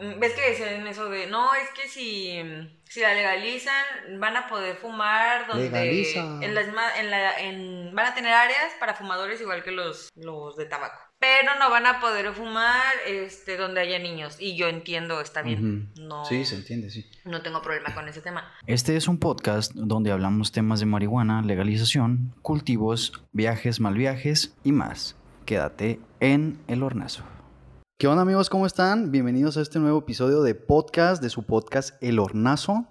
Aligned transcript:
mm, 0.00 0.18
ves 0.20 0.32
que 0.34 0.50
decían 0.50 0.86
eso 0.86 1.08
de, 1.08 1.26
no, 1.26 1.52
es 1.54 1.68
que 1.70 1.88
si, 1.88 2.40
si 2.84 3.00
la 3.00 3.14
legalizan, 3.14 3.84
van 4.18 4.36
a 4.36 4.46
poder 4.48 4.76
fumar 4.76 5.46
donde... 5.46 5.64
Legaliza. 5.64 6.20
En 6.42 6.54
las, 6.54 6.72
ma- 6.72 6.96
en 6.98 7.10
la, 7.10 7.38
en, 7.40 7.94
van 7.94 8.06
a 8.06 8.14
tener 8.14 8.32
áreas 8.32 8.72
para 8.80 8.94
fumadores 8.94 9.40
igual 9.40 9.62
que 9.62 9.70
los, 9.72 10.08
los 10.16 10.56
de 10.56 10.66
tabaco. 10.66 10.98
Pero 11.18 11.58
no 11.58 11.70
van 11.70 11.86
a 11.86 11.98
poder 11.98 12.30
fumar 12.34 12.82
este, 13.06 13.56
donde 13.56 13.80
haya 13.80 13.98
niños. 13.98 14.36
Y 14.38 14.54
yo 14.54 14.68
entiendo, 14.68 15.20
está 15.22 15.40
bien. 15.40 15.90
No, 15.98 16.26
Sí, 16.26 16.44
se 16.44 16.56
entiende, 16.56 16.90
sí. 16.90 17.10
no 17.24 17.40
tengo 17.40 17.62
problema 17.62 17.94
con 17.94 18.06
ese 18.06 18.20
tema. 18.20 18.52
Este 18.66 18.96
es 18.96 19.08
un 19.08 19.18
podcast 19.18 19.72
donde 19.74 20.12
hablamos 20.12 20.52
temas 20.52 20.78
de 20.78 20.84
marihuana, 20.86 21.40
legalización, 21.40 22.34
cultivos, 22.42 23.14
viajes, 23.32 23.80
mal 23.80 23.94
viajes 23.94 24.54
y 24.62 24.72
más. 24.72 25.16
Quédate 25.46 26.00
en 26.20 26.58
el 26.68 26.82
hornazo. 26.82 27.24
¿Qué 27.98 28.08
onda 28.08 28.24
amigos? 28.24 28.50
¿Cómo 28.50 28.66
están? 28.66 29.10
Bienvenidos 29.10 29.56
a 29.56 29.62
este 29.62 29.78
nuevo 29.78 30.00
episodio 30.00 30.42
de 30.42 30.54
podcast, 30.54 31.22
de 31.22 31.30
su 31.30 31.44
podcast 31.46 31.94
El 32.02 32.18
Hornazo. 32.18 32.86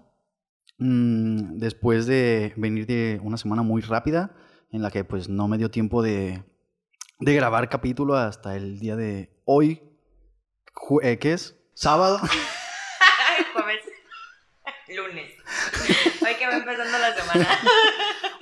Mm, 0.80 1.59
después 1.59 2.08
de 2.08 2.54
venir 2.58 2.88
de 2.88 3.22
una 3.22 3.38
semana 3.38 3.62
muy 3.62 3.84
rápida, 3.84 4.36
en 4.72 4.82
la 4.82 4.90
que 4.90 5.04
pues 5.04 5.30
no 5.30 5.48
me 5.48 5.60
dio 5.60 5.70
tiempo 5.70 6.02
de, 6.02 6.44
de 7.20 7.36
grabar 7.36 7.70
capítulo 7.70 8.16
hasta 8.16 8.55
el 8.55 8.80
día 8.80 8.96
de 8.96 9.44
hoy, 9.46 9.84
eh, 11.04 11.20
¿qué 11.20 11.34
es? 11.34 11.55
Sábado. 11.76 12.18
Jueves. 13.54 13.84
Lunes. 14.88 15.34
Hoy 16.26 16.34
que 16.34 16.48
va 16.48 16.58
empezando 16.58 16.98
la 16.98 17.13
semana. 17.13 17.48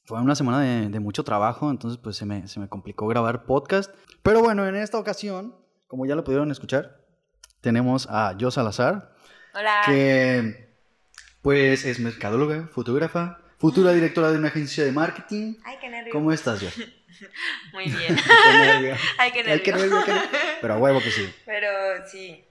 Fue 0.05 0.21
una 0.21 0.35
semana 0.35 0.62
de, 0.62 0.88
de 0.88 0.99
mucho 1.02 1.26
trabajo, 1.26 1.70
entonces 1.70 1.99
pues 2.02 2.16
se 2.16 2.26
me, 2.26 2.48
se 2.48 2.62
me 2.62 2.70
complicó 2.70 3.05
grabar 3.07 3.45
podcast. 3.45 3.93
Pero 4.21 4.41
bueno, 4.41 4.66
en 4.66 4.76
esta 4.76 4.98
ocasión, 4.98 5.62
como 5.93 6.07
ya 6.07 6.15
lo 6.15 6.23
pudieron 6.23 6.49
escuchar, 6.49 6.97
tenemos 7.61 8.07
a 8.09 8.35
Jo 8.39 8.49
Salazar, 8.49 9.13
Hola. 9.53 9.84
que 9.85 10.73
pues 11.43 11.85
es 11.85 11.99
mercadóloga, 11.99 12.68
fotógrafa, 12.73 13.37
futura 13.59 13.91
directora 13.91 14.31
de 14.31 14.40
una 14.40 14.48
agencia 14.48 14.84
de 14.84 14.91
marketing. 14.91 15.53
Ay, 15.63 15.77
qué 15.79 15.90
nervio. 15.90 16.12
¿Cómo 16.12 16.31
estás, 16.31 16.62
Jo? 16.62 16.65
Muy 17.73 17.91
bien. 17.91 18.15
Qué 18.43 18.57
nervio. 18.57 18.95
Ay, 19.20 19.31
qué 19.34 19.43
nervio. 19.43 19.53
Ay, 19.53 19.59
qué 19.62 19.71
nervio, 19.71 20.03
qué 20.03 20.12
nervio. 20.13 20.29
Pero 20.62 20.73
a 20.73 20.77
huevo 20.79 20.99
que 20.99 21.12
sí. 21.12 21.31
Pero 21.45 21.70
sí. 22.12 22.43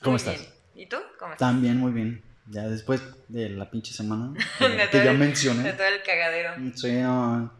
¿Cómo 0.00 0.12
Muy 0.12 0.16
estás? 0.16 0.38
bien. 0.40 0.50
¿Y 0.74 0.86
tú? 0.88 0.96
¿Cómo 1.18 1.34
estás? 1.34 1.46
También 1.50 1.76
muy 1.76 1.92
bien. 1.92 2.22
Ya 2.46 2.62
después 2.62 3.02
de 3.28 3.50
la 3.50 3.70
pinche 3.70 3.92
semana 3.92 4.32
De 4.58 4.88
que, 4.88 5.04
ya 5.04 5.10
el- 5.10 5.18
De 5.18 5.26
mencioné. 5.26 5.70
todo 5.74 5.86
el 5.86 6.02
cagadero. 6.02 6.54
Sí, 6.76 6.92
no. 6.92 7.52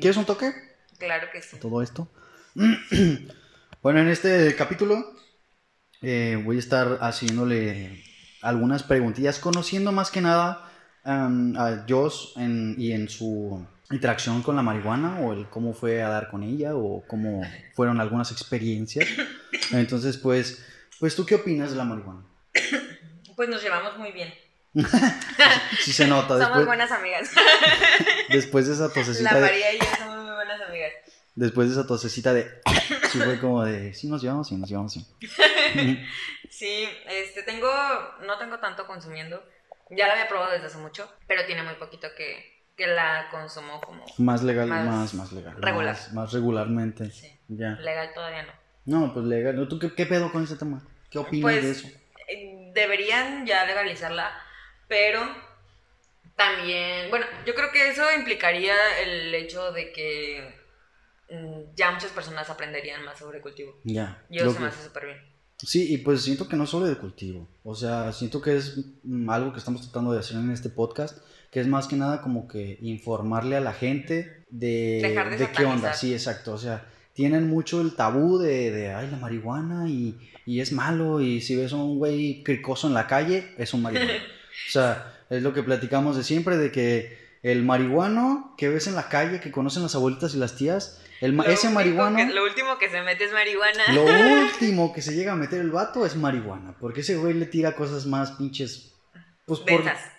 ¿Quieres 0.00 0.16
un 0.16 0.24
toque? 0.24 0.52
Claro 0.98 1.28
que 1.32 1.40
sí. 1.40 1.56
todo 1.60 1.82
esto. 1.82 2.08
bueno, 3.82 4.00
en 4.00 4.08
este 4.08 4.54
capítulo 4.56 5.14
eh, 6.02 6.40
voy 6.44 6.56
a 6.56 6.60
estar 6.60 6.98
haciéndole 7.00 8.02
algunas 8.42 8.82
preguntillas, 8.82 9.38
conociendo 9.38 9.92
más 9.92 10.10
que 10.10 10.20
nada 10.20 10.66
a 11.04 11.84
Joss 11.88 12.34
en- 12.36 12.74
y 12.78 12.92
en 12.92 13.08
su 13.08 13.66
interacción 13.90 14.42
con 14.42 14.54
la 14.56 14.62
marihuana, 14.62 15.20
o 15.20 15.32
el 15.32 15.48
cómo 15.48 15.72
fue 15.74 16.02
a 16.02 16.08
dar 16.08 16.30
con 16.30 16.42
ella, 16.42 16.74
o 16.76 17.04
cómo 17.08 17.42
fueron 17.74 18.00
algunas 18.00 18.30
experiencias. 18.32 19.08
Entonces, 19.72 20.16
pues, 20.16 20.64
pues 20.98 21.16
¿tú 21.16 21.26
qué 21.26 21.34
opinas 21.36 21.70
de 21.70 21.76
la 21.76 21.84
marihuana? 21.84 22.22
Pues 23.36 23.48
nos 23.48 23.62
llevamos 23.62 23.96
muy 23.98 24.12
bien. 24.12 24.32
Si 25.80 25.92
se 25.92 26.06
nota, 26.06 26.28
Somos 26.34 26.40
después, 26.48 26.66
buenas 26.66 26.90
amigas. 26.92 27.30
después 28.28 28.66
de 28.68 28.74
esa 28.74 28.92
tosecita 28.92 29.32
La 29.32 29.40
de, 29.40 29.46
María 29.46 29.74
y 29.74 29.78
yo 29.78 29.84
somos 29.98 30.22
muy 30.24 30.34
buenas 30.34 30.60
amigas. 30.68 30.92
después 31.34 31.68
de 31.68 31.72
esa 31.74 31.86
tosecita 31.86 32.34
de, 32.34 32.48
sí 33.10 33.18
fue 33.20 33.38
como 33.40 33.64
de, 33.64 33.92
sí 33.94 34.08
nos 34.08 34.22
llevamos, 34.22 34.48
sí 34.48 34.56
nos 34.56 34.68
llevamos, 34.68 34.92
sí. 34.92 35.06
Sí, 36.50 36.88
este, 37.06 37.42
tengo, 37.44 37.70
no 38.22 38.36
tengo 38.38 38.58
tanto 38.58 38.86
consumiendo. 38.86 39.42
Ya 39.90 40.06
la 40.06 40.12
había 40.14 40.28
probado 40.28 40.52
desde 40.52 40.66
hace 40.66 40.78
mucho, 40.78 41.10
pero 41.26 41.46
tiene 41.46 41.62
muy 41.62 41.74
poquito 41.74 42.08
que, 42.16 42.64
que 42.76 42.86
la 42.86 43.28
consumo 43.30 43.80
como 43.80 44.04
Más 44.18 44.42
legal, 44.42 44.68
Más 44.68 44.84
más, 44.86 45.14
más, 45.14 45.32
legal. 45.32 45.54
regular. 45.60 45.94
Más, 45.94 46.12
más 46.12 46.32
regularmente. 46.32 47.10
sí, 47.10 47.28
Ya. 47.48 47.70
legal 47.80 48.10
todavía 48.14 48.42
no. 48.44 48.52
No, 48.86 49.12
pues 49.14 49.26
legal. 49.26 49.66
¿Tú 49.68 49.78
qué, 49.78 49.94
qué 49.94 50.06
pedo 50.06 50.30
con 50.32 50.42
ese 50.44 50.56
tema? 50.56 50.82
¿Qué 51.10 51.18
opinas 51.18 51.42
Pues, 51.42 51.62
de 51.64 51.70
eso? 51.70 51.88
Eh, 52.28 52.70
Deberían 52.74 53.46
ya 53.46 53.64
legalizarla, 53.64 54.32
pero 54.86 55.20
también, 56.36 57.10
bueno, 57.10 57.26
yo 57.46 57.54
creo 57.54 57.70
que 57.72 57.88
eso 57.88 58.02
implicaría 58.16 58.74
el 59.02 59.34
hecho 59.34 59.72
de 59.72 59.92
que 59.92 60.59
ya 61.76 61.90
muchas 61.92 62.10
personas 62.10 62.48
aprenderían 62.50 63.04
más 63.04 63.18
sobre 63.18 63.40
cultivo. 63.40 63.76
Ya. 63.84 64.22
Yo 64.30 64.44
Lo 64.44 64.50
se 64.50 64.56
que- 64.56 64.62
me 64.62 64.68
hace 64.68 64.84
súper 64.84 65.06
bien. 65.06 65.18
Sí, 65.62 65.92
y 65.92 65.98
pues 65.98 66.22
siento 66.22 66.48
que 66.48 66.56
no 66.56 66.66
solo 66.66 66.86
de 66.86 66.96
cultivo. 66.96 67.46
O 67.64 67.74
sea, 67.74 68.12
siento 68.14 68.40
que 68.40 68.56
es 68.56 68.78
mm, 69.02 69.28
algo 69.28 69.52
que 69.52 69.58
estamos 69.58 69.82
tratando 69.82 70.12
de 70.12 70.20
hacer 70.20 70.38
en 70.38 70.50
este 70.50 70.70
podcast, 70.70 71.18
que 71.50 71.60
es 71.60 71.66
más 71.66 71.86
que 71.86 71.96
nada 71.96 72.22
como 72.22 72.48
que 72.48 72.78
informarle 72.80 73.56
a 73.56 73.60
la 73.60 73.74
gente 73.74 74.44
de, 74.48 75.00
Dejar 75.02 75.28
de 75.28 75.36
de 75.36 75.52
qué 75.52 75.64
onda. 75.66 75.92
Sí, 75.92 76.14
exacto. 76.14 76.54
O 76.54 76.58
sea, 76.58 76.86
tienen 77.12 77.46
mucho 77.48 77.82
el 77.82 77.94
tabú 77.94 78.38
de, 78.38 78.70
de 78.70 78.94
ay, 78.94 79.10
la 79.10 79.18
marihuana 79.18 79.86
y, 79.88 80.18
y 80.46 80.60
es 80.60 80.72
malo. 80.72 81.20
Y 81.20 81.42
si 81.42 81.56
ves 81.56 81.74
a 81.74 81.76
un 81.76 81.98
güey 81.98 82.42
cricoso 82.42 82.88
en 82.88 82.94
la 82.94 83.06
calle, 83.06 83.52
es 83.58 83.74
un 83.74 83.82
marihuana. 83.82 84.12
O 84.68 84.72
sea, 84.72 85.20
es 85.30 85.42
lo 85.42 85.52
que 85.54 85.62
platicamos 85.62 86.16
de 86.16 86.24
siempre, 86.24 86.56
de 86.56 86.72
que 86.72 87.18
el 87.42 87.62
marihuano 87.64 88.54
que 88.58 88.68
ves 88.68 88.86
en 88.86 88.94
la 88.94 89.08
calle, 89.08 89.40
que 89.40 89.50
conocen 89.50 89.82
las 89.82 89.94
abuelitas 89.94 90.34
y 90.34 90.38
las 90.38 90.56
tías, 90.56 91.00
el 91.20 91.32
ma- 91.32 91.44
Lo 91.44 91.50
ese 91.50 91.70
marihuano, 91.70 92.16
que- 92.16 92.26
lo 92.34 92.44
último 92.44 92.78
que 92.78 92.88
se 92.88 93.02
mete 93.02 93.24
es 93.24 93.32
marihuana. 93.32 93.92
lo 93.92 94.04
último 94.44 94.92
que 94.92 95.02
se 95.02 95.14
llega 95.14 95.32
a 95.32 95.36
meter 95.36 95.60
el 95.60 95.70
vato 95.70 96.04
es 96.06 96.16
marihuana, 96.16 96.74
porque 96.80 97.00
ese 97.00 97.16
güey 97.16 97.34
le 97.34 97.46
tira 97.46 97.74
cosas 97.76 98.06
más 98.06 98.32
pinches, 98.32 98.94
pues 99.46 99.60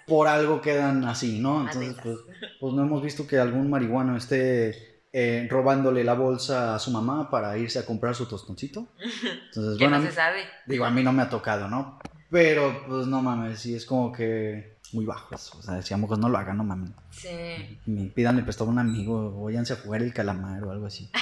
por, 0.08 0.28
algo 0.28 0.62
quedan 0.62 1.06
así, 1.06 1.40
¿no? 1.40 1.60
Más 1.60 1.76
Entonces, 1.76 2.02
pues, 2.04 2.18
pues 2.60 2.74
no 2.74 2.82
hemos 2.84 3.02
visto 3.02 3.26
que 3.28 3.38
algún 3.40 3.70
marihuano 3.70 4.18
esté 4.18 5.04
eh, 5.14 5.48
robándole 5.50 6.04
la 6.04 6.14
bolsa 6.16 6.76
a 6.76 6.80
su 6.80 6.90
mamá 6.92 7.30
para 7.30 7.58
irse 7.58 7.80
a 7.80 7.86
comprar 7.86 8.14
su 8.16 8.26
tostoncito. 8.28 8.88
Entonces, 9.48 9.78
bueno, 9.80 10.00
no 10.00 10.06
se 10.06 10.12
sabe. 10.12 10.44
Digo, 10.66 10.86
a 10.86 10.90
mí 10.92 11.02
no 11.04 11.14
me 11.14 11.22
ha 11.22 11.30
tocado, 11.30 11.68
¿no? 11.68 12.00
Pero, 12.30 12.84
pues 12.88 13.08
no 13.08 13.22
mames, 13.22 13.60
sí, 13.60 13.76
es 13.76 13.86
como 13.86 14.12
que 14.12 14.78
muy 14.94 15.06
bajo 15.06 15.34
eso. 15.36 15.58
O 15.58 15.62
sea, 15.62 15.76
decíamos, 15.76 16.08
pues 16.08 16.20
no 16.20 16.30
lo 16.30 16.38
hagan, 16.38 16.58
no 16.58 16.64
mames. 16.64 16.92
Sí. 17.12 17.80
Ni 17.86 18.08
Pídanle 18.10 18.44
prestado 18.44 18.70
a 18.70 18.74
un 18.74 18.80
amigo, 18.80 19.44
váyanse 19.44 19.74
a 19.74 19.78
jugar 19.78 20.02
el 20.02 20.14
calamar 20.14 20.64
o 20.64 20.72
algo 20.72 20.86
así. 20.88 21.10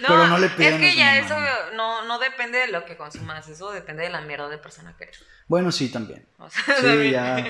No, 0.00 0.08
Pero 0.08 0.28
no 0.28 0.38
le 0.38 0.46
es 0.46 0.52
pidan 0.54 0.74
a 0.74 0.78
que 0.78 0.96
ya 0.96 1.18
eso 1.18 1.36
no, 1.74 2.06
no 2.06 2.18
depende 2.18 2.56
de 2.56 2.68
lo 2.68 2.86
que 2.86 2.96
consumas, 2.96 3.46
eso 3.48 3.70
depende 3.70 4.02
de 4.04 4.08
la 4.08 4.22
mierda 4.22 4.48
de 4.48 4.56
persona 4.56 4.94
que 4.96 5.04
eres. 5.04 5.22
Bueno, 5.46 5.70
sí, 5.70 5.90
también. 5.90 6.24
O 6.38 6.48
sea, 6.48 6.62
Sí, 6.76 6.82
también- 6.82 7.12
ya, 7.12 7.44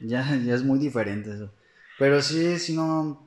ya, 0.00 0.36
ya 0.36 0.54
es 0.54 0.62
muy 0.62 0.78
diferente 0.78 1.34
eso. 1.34 1.52
Pero 1.98 2.22
sí, 2.22 2.60
si 2.60 2.76
no, 2.76 3.20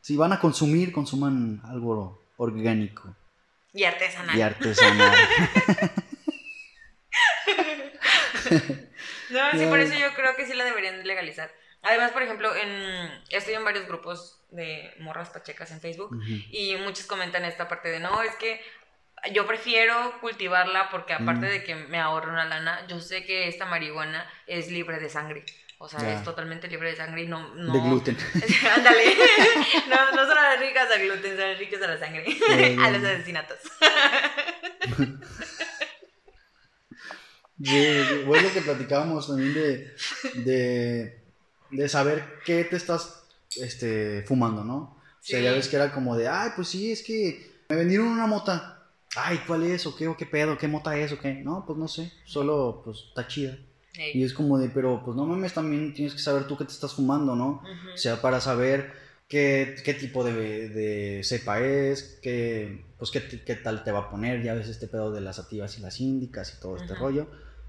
si 0.00 0.16
van 0.16 0.32
a 0.32 0.40
consumir, 0.40 0.90
consuman 0.90 1.60
algo 1.64 2.18
orgánico 2.38 3.14
Y 3.74 3.84
artesanal. 3.84 4.38
y 4.38 4.40
artesanal. 4.40 5.14
No, 9.30 9.50
sí, 9.52 9.66
por 9.66 9.78
eso 9.80 9.94
yo 9.94 10.12
creo 10.14 10.34
que 10.36 10.46
sí 10.46 10.54
la 10.54 10.64
deberían 10.64 11.06
legalizar. 11.06 11.50
Además, 11.82 12.10
por 12.10 12.22
ejemplo, 12.22 12.54
en, 12.56 13.22
estoy 13.30 13.54
en 13.54 13.64
varios 13.64 13.86
grupos 13.86 14.40
de 14.50 14.92
morras 14.98 15.30
pachecas 15.30 15.70
en 15.70 15.80
Facebook 15.80 16.18
y 16.50 16.74
muchos 16.76 17.06
comentan 17.06 17.44
esta 17.44 17.68
parte 17.68 17.88
de, 17.88 18.00
no, 18.00 18.22
es 18.22 18.34
que 18.36 18.60
yo 19.32 19.46
prefiero 19.46 20.18
cultivarla 20.20 20.90
porque 20.90 21.12
aparte 21.12 21.46
Mm. 21.46 21.50
de 21.50 21.64
que 21.64 21.74
me 21.74 21.98
ahorro 21.98 22.30
una 22.32 22.44
lana, 22.44 22.86
yo 22.88 23.00
sé 23.00 23.24
que 23.24 23.48
esta 23.48 23.64
marihuana 23.66 24.28
es 24.46 24.70
libre 24.70 24.98
de 24.98 25.08
sangre. 25.08 25.44
O 25.80 25.88
sea, 25.88 26.12
es 26.12 26.24
totalmente 26.24 26.66
libre 26.66 26.90
de 26.90 26.96
sangre 26.96 27.22
y 27.22 27.26
no... 27.28 27.54
no 27.54 27.72
De 27.72 27.78
gluten. 27.78 28.16
Ándale. 28.76 29.16
no, 29.88 30.10
no 30.10 30.26
son 30.26 30.36
alérgicas 30.36 30.90
al 30.90 31.02
gluten, 31.02 31.36
son 31.36 31.44
alérgicas 31.44 31.82
a 31.82 31.86
la 31.86 31.98
sangre. 31.98 32.24
a 32.82 32.90
los 32.90 33.04
asesinatos. 33.04 33.58
Sí, 37.62 37.86
bueno, 38.26 38.48
lo 38.48 38.54
que 38.54 38.60
platicábamos 38.60 39.26
también 39.26 39.54
de, 39.54 39.92
de, 40.44 41.20
de 41.70 41.88
saber 41.88 42.24
qué 42.44 42.64
te 42.64 42.76
estás 42.76 43.24
este, 43.56 44.22
fumando, 44.22 44.64
¿no? 44.64 44.76
O 44.76 45.20
sea, 45.20 45.40
ya 45.40 45.52
ves 45.52 45.68
que 45.68 45.76
era 45.76 45.92
como 45.92 46.16
de, 46.16 46.28
ay, 46.28 46.50
pues 46.54 46.68
sí, 46.68 46.92
es 46.92 47.02
que 47.02 47.50
me 47.68 47.76
vendieron 47.76 48.06
una 48.06 48.26
mota. 48.26 48.86
Ay, 49.16 49.40
¿cuál 49.46 49.64
es? 49.64 49.86
¿O 49.86 49.96
qué? 49.96 50.06
¿O 50.06 50.16
qué 50.16 50.26
pedo? 50.26 50.56
¿Qué 50.56 50.68
mota 50.68 50.96
es? 50.96 51.12
¿O 51.12 51.18
qué? 51.18 51.34
No, 51.34 51.64
pues 51.66 51.78
no 51.78 51.88
sé, 51.88 52.12
solo 52.24 52.82
pues 52.84 53.06
está 53.08 53.26
chida. 53.26 53.58
Y 54.14 54.22
es 54.22 54.32
como 54.32 54.58
de, 54.58 54.68
pero 54.68 55.02
pues 55.04 55.16
no 55.16 55.26
mames, 55.26 55.54
también 55.54 55.92
tienes 55.92 56.14
que 56.14 56.20
saber 56.20 56.46
tú 56.46 56.56
qué 56.56 56.64
te 56.64 56.72
estás 56.72 56.94
fumando, 56.94 57.34
¿no? 57.34 57.62
O 57.92 57.96
sea, 57.96 58.22
para 58.22 58.40
saber 58.40 58.92
qué, 59.26 59.74
qué 59.84 59.92
tipo 59.94 60.22
de, 60.22 60.68
de 60.68 61.24
cepa 61.24 61.60
es, 61.60 62.20
qué, 62.22 62.84
pues 62.96 63.10
qué, 63.10 63.42
qué 63.44 63.54
tal 63.56 63.82
te 63.82 63.90
va 63.90 64.00
a 64.00 64.10
poner, 64.10 64.44
ya 64.44 64.54
ves 64.54 64.68
este 64.68 64.86
pedo 64.86 65.10
de 65.10 65.20
las 65.20 65.36
sativas 65.36 65.76
y 65.78 65.80
las 65.80 66.00
índicas 66.00 66.54
y 66.56 66.60
todo 66.60 66.76
este 66.76 66.94
rollo. 66.94 67.26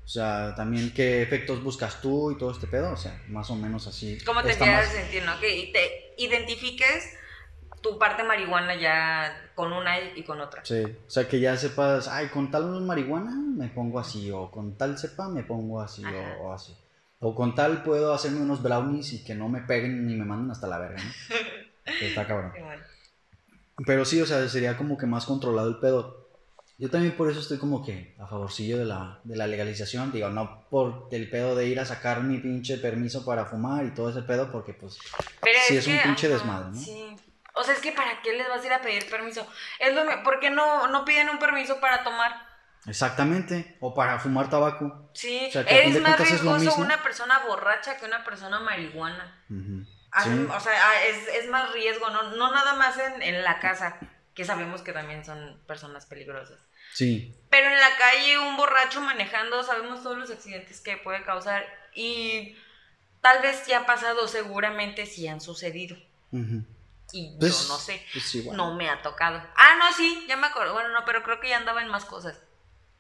O 0.09 0.11
sea, 0.11 0.55
también 0.55 0.91
qué 0.91 1.21
efectos 1.21 1.61
buscas 1.61 2.01
tú 2.01 2.31
y 2.31 2.35
todo 2.39 2.49
este 2.49 2.65
pedo, 2.65 2.93
o 2.93 2.97
sea, 2.97 3.21
más 3.27 3.47
o 3.51 3.55
menos 3.55 3.85
así. 3.85 4.17
¿Cómo 4.25 4.41
te 4.41 4.57
quieras 4.57 4.87
más- 4.87 4.91
sentir, 4.91 5.21
no? 5.21 5.39
Que 5.39 5.69
te 5.71 6.15
identifiques 6.23 7.13
tu 7.83 7.99
parte 7.99 8.23
marihuana 8.23 8.73
ya 8.73 9.51
con 9.53 9.71
una 9.71 9.99
y 10.01 10.23
con 10.23 10.41
otra. 10.41 10.65
Sí, 10.65 10.81
o 10.81 11.09
sea, 11.11 11.27
que 11.27 11.39
ya 11.39 11.55
sepas, 11.57 12.07
ay, 12.07 12.29
con 12.29 12.49
tal 12.49 12.81
marihuana 12.81 13.35
me 13.35 13.67
pongo 13.67 13.99
así, 13.99 14.31
o 14.31 14.49
con 14.49 14.75
tal 14.79 14.97
cepa 14.97 15.29
me 15.29 15.43
pongo 15.43 15.79
así, 15.79 16.03
o, 16.03 16.43
o 16.47 16.53
así. 16.53 16.75
O 17.19 17.35
con 17.35 17.53
tal 17.53 17.83
puedo 17.83 18.11
hacerme 18.11 18.41
unos 18.41 18.63
brownies 18.63 19.13
y 19.13 19.23
que 19.23 19.35
no 19.35 19.47
me 19.47 19.61
peguen 19.61 20.07
ni 20.07 20.15
me 20.15 20.25
manden 20.25 20.49
hasta 20.49 20.65
la 20.65 20.79
verga, 20.79 21.03
¿no? 21.03 21.11
Está 22.01 22.25
cabrón. 22.25 22.51
Bueno, 22.59 22.83
Pero 23.85 24.05
sí, 24.05 24.19
o 24.19 24.25
sea, 24.25 24.49
sería 24.49 24.75
como 24.75 24.97
que 24.97 25.05
más 25.05 25.27
controlado 25.27 25.69
el 25.69 25.77
pedo. 25.77 26.28
Yo 26.79 26.89
también 26.89 27.17
por 27.17 27.29
eso 27.29 27.41
estoy 27.41 27.57
como 27.57 27.85
que 27.85 28.15
a 28.17 28.25
favorcillo 28.25 28.77
de 28.77 28.85
la, 28.85 29.19
de 29.25 29.35
la 29.35 29.47
legalización. 29.47 30.13
Digo, 30.13 30.29
no 30.29 30.65
por 30.69 31.09
el 31.11 31.29
pedo 31.29 31.53
de 31.53 31.67
ir 31.67 31.77
a 31.77 31.85
sacar 31.85 32.23
mi 32.23 32.37
pinche 32.37 32.77
permiso 32.77 33.25
para 33.25 33.45
fumar 33.45 33.85
y 33.85 33.93
todo 33.93 34.09
ese 34.09 34.21
pedo, 34.21 34.49
porque 34.49 34.73
pues 34.73 34.97
Pero 35.41 35.59
Sí, 35.67 35.75
es 35.75 35.87
un 35.87 35.97
que, 35.97 36.03
pinche 36.03 36.29
desmadre, 36.29 36.69
¿no? 36.69 36.79
Sí. 36.79 37.17
O 37.53 37.63
sea, 37.65 37.73
es 37.73 37.81
que 37.81 37.91
¿para 37.91 38.21
qué 38.21 38.31
les 38.31 38.47
vas 38.47 38.63
a 38.63 38.65
ir 38.65 38.71
a 38.71 38.81
pedir 38.81 39.09
permiso? 39.09 39.45
Es 39.77 39.93
lo 39.93 40.23
¿Por 40.23 40.39
qué 40.39 40.51
no, 40.51 40.87
no 40.87 41.03
piden 41.03 41.27
un 41.27 41.37
permiso 41.37 41.81
para 41.81 42.01
tomar? 42.05 42.47
exactamente. 42.87 43.75
O 43.81 43.93
para 43.93 44.17
fumar 44.17 44.49
tabaco. 44.49 45.09
Sí, 45.13 45.47
O 45.49 45.51
sea, 45.51 45.61
es 45.63 46.01
más 46.01 46.17
es 46.21 46.29
riesgoso 46.29 46.75
una 46.77 47.03
persona 47.03 47.39
borracha 47.45 47.97
que 47.97 48.05
una 48.05 48.23
persona 48.23 48.61
marihuana. 48.61 49.43
Sí. 49.49 50.47
O 50.49 50.59
sea, 50.61 50.71
ah, 50.73 51.03
es, 51.07 51.27
es 51.43 51.49
más 51.49 51.73
riesgo, 51.73 52.09
no, 52.09 52.23
no 52.37 52.53
nada 52.53 52.73
más 52.75 52.97
en, 52.97 53.21
en 53.21 53.43
la 53.43 53.59
casa, 53.59 53.97
que 54.33 54.45
sabemos 54.45 54.81
que 54.81 54.93
también 54.93 55.25
son 55.25 55.61
personas 55.67 56.05
peligrosas. 56.05 56.68
Sí, 56.93 57.35
Pero 57.49 57.67
en 57.69 57.79
la 57.79 57.95
calle, 57.97 58.37
un 58.39 58.57
borracho 58.57 59.01
manejando, 59.01 59.63
sabemos 59.63 60.03
todos 60.03 60.17
los 60.17 60.29
accidentes 60.31 60.81
que 60.81 60.97
puede 60.97 61.23
causar 61.23 61.65
y 61.95 62.55
tal 63.21 63.41
vez 63.41 63.65
ya 63.67 63.77
han 63.77 63.85
pasado, 63.85 64.27
seguramente 64.27 65.05
sí 65.05 65.27
han 65.27 65.41
sucedido. 65.41 65.97
Y 67.11 67.35
Pues, 67.39 67.63
yo 67.63 67.67
no 67.73 67.79
sé. 67.79 68.05
pues 68.13 68.35
igual. 68.35 68.55
No 68.57 68.75
me 68.75 68.89
ha 68.89 69.01
tocado. 69.01 69.41
Ah, 69.55 69.75
no, 69.79 69.91
sí, 69.93 70.25
ya 70.27 70.37
me 70.37 70.47
acuerdo. 70.47 70.73
Bueno, 70.73 70.89
no, 70.89 71.05
pero 71.05 71.23
creo 71.23 71.39
que 71.39 71.49
ya 71.49 71.57
andaba 71.57 71.81
en 71.81 71.87
más 71.87 72.05
cosas. 72.05 72.39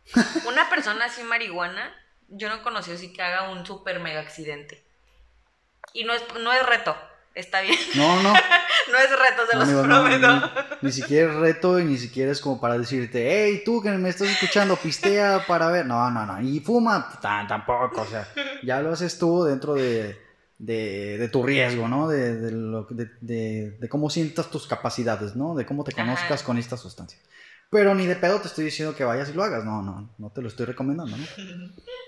Una 0.47 0.67
persona 0.69 1.05
así 1.05 1.21
marihuana, 1.23 1.95
yo 2.27 2.49
no 2.49 2.63
conocí 2.63 2.91
así 2.91 3.13
que 3.13 3.21
haga 3.21 3.49
un 3.51 3.65
super 3.65 3.99
mega 3.99 4.19
accidente. 4.21 4.83
Y 5.93 6.03
no 6.05 6.13
es, 6.13 6.23
no 6.39 6.51
es 6.53 6.65
reto, 6.65 6.95
está 7.35 7.61
bien. 7.61 7.77
No, 7.95 8.21
no. 8.21 8.33
No 8.91 8.97
es 8.97 9.11
reto, 9.11 9.43
se 9.47 9.53
No, 9.53 9.59
los 9.59 9.69
amigo, 9.69 9.87
no, 10.27 10.51
ni, 10.81 10.91
siquiera 10.91 11.31
es 11.31 11.37
reto 11.37 11.79
y 11.79 11.85
ni 11.85 11.97
siquiera 11.97 12.31
es 12.31 12.41
como 12.41 12.59
para 12.59 12.75
decirte, 12.75 13.27
hey, 13.29 13.61
tú 13.63 13.83
que 13.83 13.91
me 13.91 14.09
estás 14.09 14.29
escuchando, 14.29 14.75
pistea 14.77 15.45
para 15.47 15.69
ver. 15.69 15.85
No, 15.85 16.09
no, 16.09 16.25
no. 16.25 16.41
Y 16.41 16.59
fuma, 16.59 17.07
tan, 17.21 17.47
tampoco. 17.47 18.01
O 18.01 18.05
sea, 18.05 18.27
ya 18.63 18.81
lo 18.81 18.91
haces 18.91 19.19
tú 19.19 19.43
dentro 19.43 19.75
de, 19.75 20.19
de, 20.57 21.17
de 21.19 21.29
tu 21.29 21.43
riesgo, 21.43 21.87
¿no? 21.87 22.07
De, 22.07 22.35
de, 22.35 22.51
lo, 22.51 22.87
de, 22.89 23.87
cómo 23.89 24.09
sientas 24.09 24.49
tus 24.49 24.65
capacidades, 24.65 25.35
¿no? 25.35 25.53
De 25.53 25.65
cómo 25.65 25.83
te 25.83 25.91
Ajá. 25.91 26.03
conozcas 26.03 26.41
con 26.41 26.57
esta 26.57 26.75
sustancia. 26.75 27.19
Pero 27.71 27.93
ni 27.93 28.05
de 28.07 28.15
pedo 28.15 28.41
te 28.41 28.47
estoy 28.47 28.65
diciendo 28.65 28.95
que 28.95 29.03
vayas 29.03 29.29
y 29.29 29.33
lo 29.33 29.43
hagas. 29.43 29.63
No, 29.63 29.81
no, 29.83 30.09
no 30.17 30.29
te 30.31 30.41
lo 30.41 30.47
estoy 30.47 30.65
recomendando, 30.65 31.15
¿no? 31.15 31.25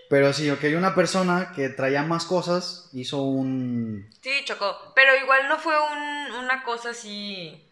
Pero 0.10 0.34
sí, 0.34 0.50
ok, 0.50 0.64
una 0.76 0.96
persona 0.96 1.52
que 1.56 1.70
traía 1.70 2.04
más 2.04 2.26
cosas 2.26 2.90
hizo 2.94 3.22
un 3.22 4.10
Sí, 4.22 4.32
chocó. 4.44 4.92
Pero 4.96 5.16
igual 5.16 5.48
no 5.48 5.60
fue 5.60 5.76
un- 5.80 6.32
una 6.44 6.64
cosa 6.64 6.90
así. 6.90 7.68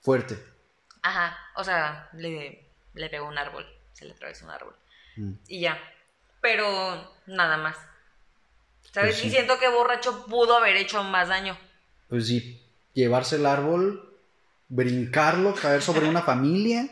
fuerte. 0.00 0.42
Ajá. 1.02 1.36
O 1.56 1.64
sea, 1.64 2.08
le, 2.14 2.66
le 2.94 3.08
pegó 3.10 3.26
un 3.28 3.36
árbol. 3.38 3.66
Se 3.92 4.06
le 4.06 4.12
atravesó 4.12 4.46
un 4.46 4.50
árbol. 4.52 4.74
Mm. 5.16 5.32
Y 5.48 5.60
ya. 5.60 5.78
Pero 6.40 6.66
nada 7.26 7.58
más. 7.58 7.76
¿Sabes? 8.92 9.10
Pues 9.12 9.16
sí. 9.18 9.26
Y 9.28 9.30
siento 9.30 9.58
que 9.58 9.68
borracho 9.68 10.24
pudo 10.26 10.56
haber 10.56 10.76
hecho 10.76 11.04
más 11.04 11.28
daño. 11.28 11.56
Pues 12.08 12.26
sí, 12.26 12.66
llevarse 12.94 13.36
el 13.36 13.44
árbol, 13.46 14.09
brincarlo, 14.70 15.54
caer 15.54 15.82
sobre 15.82 16.08
una 16.08 16.22
familia. 16.22 16.88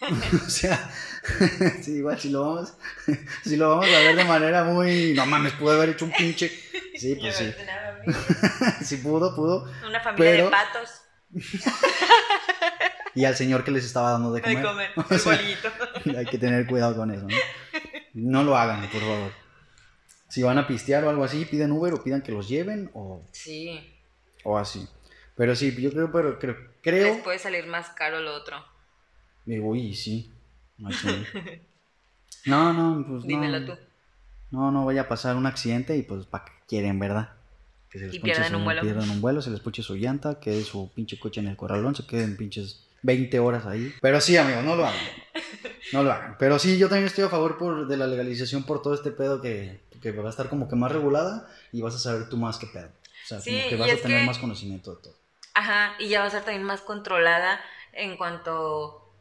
o 0.46 0.50
sea, 0.50 0.90
sí, 1.82 1.92
igual 1.98 2.18
si 2.18 2.30
lo 2.30 2.40
vamos, 2.42 2.74
si 3.44 3.56
lo 3.56 3.68
vamos 3.68 3.86
a 3.86 3.98
ver 3.98 4.16
de 4.16 4.24
manera 4.24 4.64
muy, 4.64 5.12
no 5.14 5.26
mames, 5.26 5.52
pudo 5.52 5.72
haber 5.72 5.90
hecho 5.90 6.06
un 6.06 6.12
pinche. 6.12 6.48
Sí, 6.96 7.14
pues 7.14 7.36
sí, 7.36 7.52
sí 8.84 8.96
pudo, 8.96 9.34
pudo. 9.36 9.70
Una 9.86 10.00
familia 10.00 10.30
Pero- 10.32 10.44
de 10.46 10.50
patos 10.50 10.90
Y 13.14 13.24
al 13.24 13.36
señor 13.36 13.64
que 13.64 13.70
les 13.70 13.84
estaba 13.84 14.12
dando 14.12 14.32
de 14.32 14.40
comer. 14.40 14.56
de 14.58 14.62
comer. 14.62 14.90
O 14.96 15.18
sea, 15.18 15.38
hay 16.18 16.26
que 16.26 16.38
tener 16.38 16.66
cuidado 16.66 16.96
con 16.96 17.10
eso, 17.10 17.26
¿no? 17.26 17.36
No 18.14 18.42
lo 18.44 18.56
hagan, 18.56 18.88
por 18.90 19.00
favor. 19.00 19.32
Si 20.28 20.42
van 20.42 20.58
a 20.58 20.66
pistear 20.66 21.04
o 21.04 21.10
algo 21.10 21.24
así, 21.24 21.44
piden 21.44 21.72
Uber 21.72 21.92
o 21.94 22.02
pidan 22.04 22.22
que 22.22 22.30
los 22.32 22.48
lleven 22.48 22.90
o, 22.94 23.22
Sí. 23.32 23.80
o 24.44 24.58
así. 24.58 24.86
Pero 25.36 25.56
sí, 25.56 25.74
yo 25.80 25.90
creo, 25.90 26.12
pero 26.12 26.38
creo, 26.38 26.56
creo 26.82 27.14
Les 27.14 27.22
puede 27.22 27.38
salir 27.38 27.66
más 27.66 27.88
caro 27.90 28.20
lo 28.20 28.34
otro. 28.34 28.56
Digo, 29.46 29.68
uy, 29.68 29.94
sí. 29.94 30.30
No, 32.46 32.72
no, 32.72 33.04
pues 33.06 33.22
no. 33.24 33.28
Dímelo 33.28 33.64
tú. 33.66 33.78
No, 34.50 34.70
no 34.70 34.84
vaya 34.84 35.02
a 35.02 35.08
pasar 35.08 35.36
un 35.36 35.46
accidente 35.46 35.96
y 35.96 36.02
pues 36.02 36.26
para 36.26 36.44
qué 36.46 36.52
quieren, 36.66 36.98
¿verdad? 36.98 37.32
Que 37.90 37.98
se 37.98 38.06
les 38.06 38.14
Y 38.14 38.18
pierdan 38.20 38.50
su- 38.50 38.56
un 38.56 38.64
vuelo. 38.64 38.82
pierdan 38.82 39.10
un 39.10 39.20
vuelo, 39.20 39.42
se 39.42 39.50
les 39.50 39.60
puche 39.60 39.82
su 39.82 39.94
llanta, 39.96 40.40
quede 40.40 40.62
su 40.64 40.90
pinche 40.94 41.18
coche 41.18 41.40
en 41.40 41.48
el 41.48 41.56
corralón, 41.56 41.94
se 41.94 42.06
queden 42.06 42.36
pinches 42.36 42.86
20 43.02 43.38
horas 43.40 43.66
ahí. 43.66 43.92
Pero 44.00 44.20
sí, 44.20 44.36
amigo, 44.36 44.62
no 44.62 44.76
lo 44.76 44.86
hagan. 44.86 45.00
No 45.92 46.04
lo 46.04 46.12
hagan. 46.12 46.36
Pero 46.38 46.58
sí, 46.60 46.78
yo 46.78 46.88
también 46.88 47.06
estoy 47.06 47.24
a 47.24 47.28
favor 47.28 47.58
por, 47.58 47.88
de 47.88 47.96
la 47.96 48.06
legalización 48.06 48.62
por 48.62 48.80
todo 48.80 48.94
este 48.94 49.10
pedo 49.10 49.40
que, 49.40 49.80
que 50.00 50.12
va 50.12 50.28
a 50.28 50.30
estar 50.30 50.48
como 50.48 50.68
que 50.68 50.76
más 50.76 50.92
regulada 50.92 51.48
y 51.72 51.80
vas 51.82 51.96
a 51.96 51.98
saber 51.98 52.28
tú 52.28 52.36
más 52.36 52.58
que 52.58 52.68
pedo. 52.68 52.86
O 52.86 53.26
sea, 53.26 53.40
Sí, 53.40 53.50
como 53.50 53.68
que 53.70 53.76
vas 53.76 53.90
a 53.92 53.96
tener 54.02 54.20
que- 54.20 54.26
más 54.26 54.38
conocimiento 54.38 54.94
de 54.94 55.02
todo. 55.02 55.14
Ajá, 55.54 55.94
y 55.98 56.08
ya 56.08 56.20
va 56.20 56.26
a 56.26 56.30
ser 56.30 56.44
también 56.44 56.64
más 56.64 56.80
controlada 56.80 57.60
en 57.92 58.16
cuanto... 58.16 59.12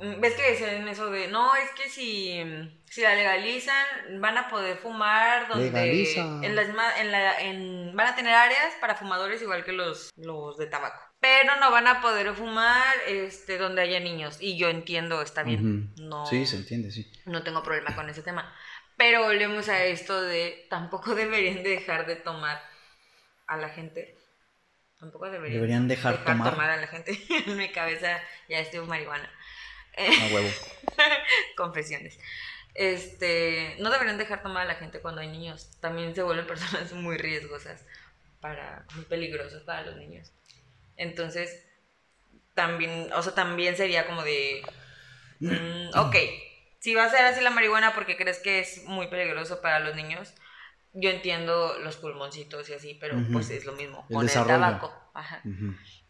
Mm, 0.00 0.20
¿Ves 0.20 0.34
que 0.34 0.50
decían 0.50 0.86
eso 0.86 1.10
de, 1.10 1.28
no, 1.28 1.54
es 1.56 1.70
que 1.72 1.88
si, 1.88 2.40
si 2.86 3.00
la 3.02 3.14
legalizan 3.14 4.20
van 4.20 4.38
a 4.38 4.48
poder 4.48 4.76
fumar 4.78 5.48
donde... 5.48 5.70
Legaliza. 5.70 6.20
En 6.20 6.54
las, 6.54 6.68
en 6.68 7.12
la, 7.12 7.40
en, 7.40 7.96
van 7.96 8.06
a 8.08 8.14
tener 8.16 8.34
áreas 8.34 8.74
para 8.80 8.94
fumadores 8.94 9.42
igual 9.42 9.64
que 9.64 9.72
los, 9.72 10.10
los 10.16 10.56
de 10.56 10.66
tabaco. 10.66 11.00
Pero 11.20 11.56
no 11.56 11.70
van 11.72 11.88
a 11.88 12.00
poder 12.00 12.32
fumar 12.34 12.94
este, 13.08 13.58
donde 13.58 13.82
haya 13.82 13.98
niños. 13.98 14.38
Y 14.40 14.56
yo 14.56 14.68
entiendo, 14.68 15.20
está 15.20 15.42
bien. 15.42 15.92
No, 15.96 16.26
Sí, 16.26 16.46
se 16.46 16.56
entiende, 16.56 16.92
sí. 16.92 17.10
no 17.24 17.42
tengo 17.42 17.62
problema 17.62 17.96
con 17.96 18.08
ese 18.08 18.22
tema. 18.22 18.54
Pero 18.96 19.22
volvemos 19.22 19.68
a 19.68 19.84
esto 19.84 20.20
de 20.20 20.66
tampoco 20.68 21.14
deberían 21.16 21.62
de 21.62 21.70
dejar 21.70 22.06
de 22.06 22.16
tomar 22.16 22.62
a 23.46 23.56
la 23.56 23.68
gente. 23.70 24.17
Tampoco 24.98 25.30
deberían, 25.30 25.54
Deberían 25.54 25.88
dejar 25.88 26.24
tomar. 26.24 26.70
a 26.70 26.76
la 26.76 26.86
gente. 26.86 27.18
en 27.46 27.56
mi 27.56 27.70
cabeza 27.70 28.20
ya 28.48 28.58
estoy 28.58 28.80
marihuana. 28.86 29.30
A 29.96 30.34
huevo. 30.34 30.48
confesiones. 31.56 32.18
Este, 32.74 33.76
no 33.80 33.90
deberían 33.90 34.18
dejar 34.18 34.42
tomar 34.42 34.62
a 34.62 34.66
la 34.66 34.74
gente 34.74 35.00
cuando 35.00 35.20
hay 35.20 35.28
niños. 35.28 35.70
También 35.80 36.14
se 36.14 36.22
vuelven 36.22 36.46
personas 36.48 36.92
muy 36.92 37.16
riesgosas 37.16 37.84
para 38.40 38.86
muy 38.94 39.04
peligrosas 39.04 39.62
para 39.62 39.82
los 39.82 39.96
niños. 39.96 40.32
Entonces, 40.96 41.64
también, 42.54 43.12
o 43.12 43.22
sea, 43.22 43.34
también 43.34 43.76
sería 43.76 44.06
como 44.06 44.22
de 44.22 44.62
mm, 45.40 45.96
ok, 45.96 46.16
si 46.80 46.94
va 46.94 47.04
a 47.04 47.10
ser 47.10 47.24
así 47.24 47.40
la 47.40 47.50
marihuana 47.50 47.94
porque 47.94 48.16
crees 48.16 48.38
que 48.38 48.60
es 48.60 48.84
muy 48.84 49.08
peligroso 49.08 49.60
para 49.60 49.80
los 49.80 49.94
niños, 49.94 50.34
yo 50.94 51.10
entiendo 51.10 51.78
los 51.80 51.96
pulmoncitos 51.96 52.68
y 52.70 52.74
así, 52.74 52.94
pero 53.00 53.16
pues 53.32 53.50
es 53.50 53.64
lo 53.64 53.72
mismo 53.72 54.06
El 54.08 54.16
con 54.16 54.26
desarrollo. 54.26 54.54
el 54.54 54.60
tabaco. 54.60 54.92
Ajá. 55.14 55.42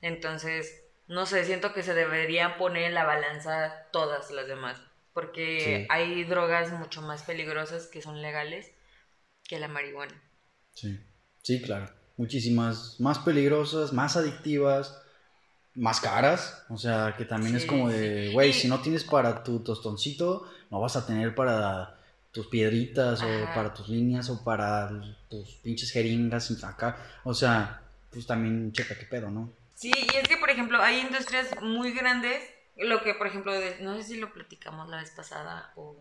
Entonces, 0.00 0.82
no 1.06 1.26
sé, 1.26 1.44
siento 1.44 1.72
que 1.72 1.82
se 1.82 1.94
deberían 1.94 2.56
poner 2.58 2.84
en 2.84 2.94
la 2.94 3.04
balanza 3.04 3.86
todas 3.92 4.30
las 4.30 4.46
demás, 4.46 4.80
porque 5.12 5.80
Sí. 5.82 5.86
hay 5.90 6.24
drogas 6.24 6.72
mucho 6.72 7.02
más 7.02 7.22
peligrosas 7.22 7.86
que 7.86 8.02
son 8.02 8.20
legales 8.22 8.70
que 9.48 9.58
la 9.58 9.68
marihuana. 9.68 10.14
Sí, 10.74 10.98
sí, 11.42 11.62
claro. 11.62 11.90
Muchísimas 12.16 13.00
más 13.00 13.18
peligrosas, 13.20 13.92
más 13.92 14.16
adictivas, 14.16 15.00
más 15.74 16.00
caras. 16.00 16.64
O 16.68 16.76
sea, 16.76 17.14
que 17.16 17.24
también 17.24 17.56
es 17.56 17.64
como 17.64 17.88
de, 17.88 18.30
güey, 18.32 18.52
si 18.52 18.68
no 18.68 18.80
tienes 18.80 19.04
para 19.04 19.42
tu 19.42 19.60
tostoncito, 19.62 20.50
no 20.70 20.80
vas 20.80 20.96
a 20.96 21.06
tener 21.06 21.34
para 21.34 21.97
tus 22.38 22.46
piedritas 22.46 23.20
o 23.20 23.26
para 23.52 23.74
tus 23.74 23.88
líneas 23.88 24.30
o 24.30 24.44
para 24.44 24.88
tus 25.28 25.54
pinches 25.56 25.90
jeringas 25.90 26.62
acá. 26.62 26.96
O 27.24 27.34
sea, 27.34 27.82
pues 28.12 28.28
también 28.28 28.70
checa 28.70 28.96
qué 28.96 29.06
pedo, 29.06 29.28
¿no? 29.28 29.52
Sí, 29.74 29.90
y 29.92 30.16
es 30.16 30.28
que, 30.28 30.36
por 30.36 30.48
ejemplo, 30.48 30.80
hay 30.80 31.00
industrias 31.00 31.48
muy 31.62 31.90
grandes, 31.92 32.40
lo 32.76 33.02
que, 33.02 33.14
por 33.14 33.26
ejemplo, 33.26 33.52
de- 33.52 33.80
no 33.80 33.96
sé 33.96 34.04
si 34.04 34.16
lo 34.20 34.32
platicamos 34.32 34.88
la 34.88 34.98
vez 34.98 35.10
pasada 35.10 35.72
o 35.74 35.96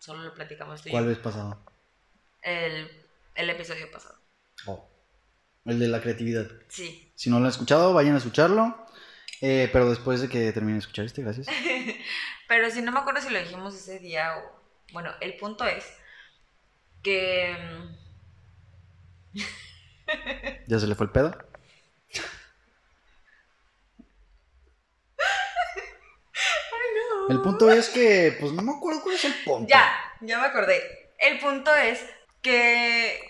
solo 0.00 0.24
lo 0.24 0.34
platicamos 0.34 0.82
tú 0.82 0.88
y 0.88 0.90
¿Cuál 0.90 1.04
yo. 1.04 1.10
vez 1.10 1.18
pasado? 1.18 1.62
El, 2.42 2.90
el 3.36 3.50
episodio 3.50 3.88
pasado. 3.92 4.18
Oh, 4.66 4.84
el 5.64 5.78
de 5.78 5.86
la 5.86 6.00
creatividad. 6.00 6.50
Sí. 6.66 7.12
Si 7.14 7.30
no 7.30 7.38
lo 7.38 7.44
han 7.44 7.50
escuchado, 7.52 7.94
vayan 7.94 8.16
a 8.16 8.18
escucharlo. 8.18 8.84
Eh, 9.40 9.70
pero 9.72 9.88
después 9.90 10.20
de 10.20 10.28
que 10.28 10.50
termine 10.50 10.72
de 10.72 10.78
escuchar 10.80 11.04
este, 11.04 11.22
gracias. 11.22 11.46
Pero 12.48 12.70
si 12.70 12.80
no 12.82 12.90
me 12.90 12.98
acuerdo 13.00 13.20
si 13.20 13.28
lo 13.28 13.38
dijimos 13.38 13.74
ese 13.76 13.98
día 13.98 14.38
o... 14.38 14.65
Bueno, 14.92 15.12
el 15.20 15.36
punto 15.36 15.64
es 15.66 15.84
que... 17.02 17.56
Mm, 17.58 18.06
¿Ya 20.66 20.78
se 20.78 20.86
le 20.86 20.94
fue 20.94 21.06
el 21.06 21.12
pedo? 21.12 21.36
Ay, 26.72 26.88
no. 26.94 27.34
El 27.34 27.42
punto 27.42 27.70
es 27.70 27.88
que, 27.88 28.36
pues 28.40 28.52
no 28.52 28.62
me 28.62 28.72
acuerdo 28.72 29.02
cuál 29.02 29.16
es 29.16 29.24
el 29.24 29.34
punto. 29.44 29.68
Ya, 29.68 29.92
ya 30.20 30.38
me 30.38 30.46
acordé. 30.46 31.12
El 31.18 31.38
punto 31.38 31.74
es 31.74 32.04
que 32.42 33.20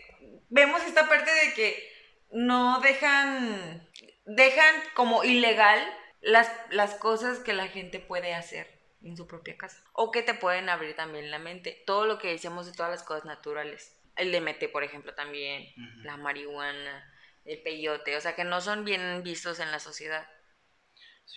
vemos 0.48 0.82
esta 0.84 1.08
parte 1.08 1.30
de 1.30 1.54
que 1.54 1.92
no 2.30 2.80
dejan, 2.80 3.88
dejan 4.26 4.74
como 4.94 5.24
ilegal 5.24 5.80
las, 6.20 6.50
las 6.70 6.94
cosas 6.94 7.38
que 7.38 7.52
la 7.52 7.68
gente 7.68 8.00
puede 8.00 8.34
hacer 8.34 8.75
en 9.08 9.16
su 9.16 9.26
propia 9.26 9.56
casa. 9.56 9.82
O 9.92 10.10
que 10.10 10.22
te 10.22 10.34
pueden 10.34 10.68
abrir 10.68 10.94
también 10.94 11.30
la 11.30 11.38
mente. 11.38 11.82
Todo 11.86 12.06
lo 12.06 12.18
que 12.18 12.28
decíamos 12.28 12.66
de 12.66 12.72
todas 12.72 12.90
las 12.90 13.02
cosas 13.02 13.24
naturales. 13.24 13.96
El 14.16 14.32
DMT, 14.32 14.70
por 14.72 14.84
ejemplo, 14.84 15.14
también. 15.14 15.66
La 16.02 16.16
marihuana, 16.16 17.12
el 17.44 17.62
peyote. 17.62 18.16
O 18.16 18.20
sea, 18.20 18.34
que 18.34 18.44
no 18.44 18.60
son 18.60 18.84
bien 18.84 19.22
vistos 19.22 19.60
en 19.60 19.70
la 19.70 19.78
sociedad. 19.78 20.26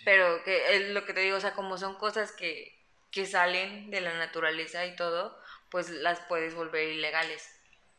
Pero 0.04 0.42
que 0.44 0.76
es 0.76 0.90
lo 0.90 1.04
que 1.04 1.12
te 1.12 1.20
digo, 1.20 1.36
o 1.36 1.40
sea, 1.40 1.52
como 1.52 1.76
son 1.76 1.96
cosas 1.96 2.32
que, 2.32 2.86
que 3.10 3.26
salen 3.26 3.90
de 3.90 4.00
la 4.00 4.16
naturaleza 4.16 4.86
y 4.86 4.96
todo, 4.96 5.36
pues 5.70 5.90
las 5.90 6.20
puedes 6.20 6.54
volver 6.54 6.88
ilegales. 6.88 7.48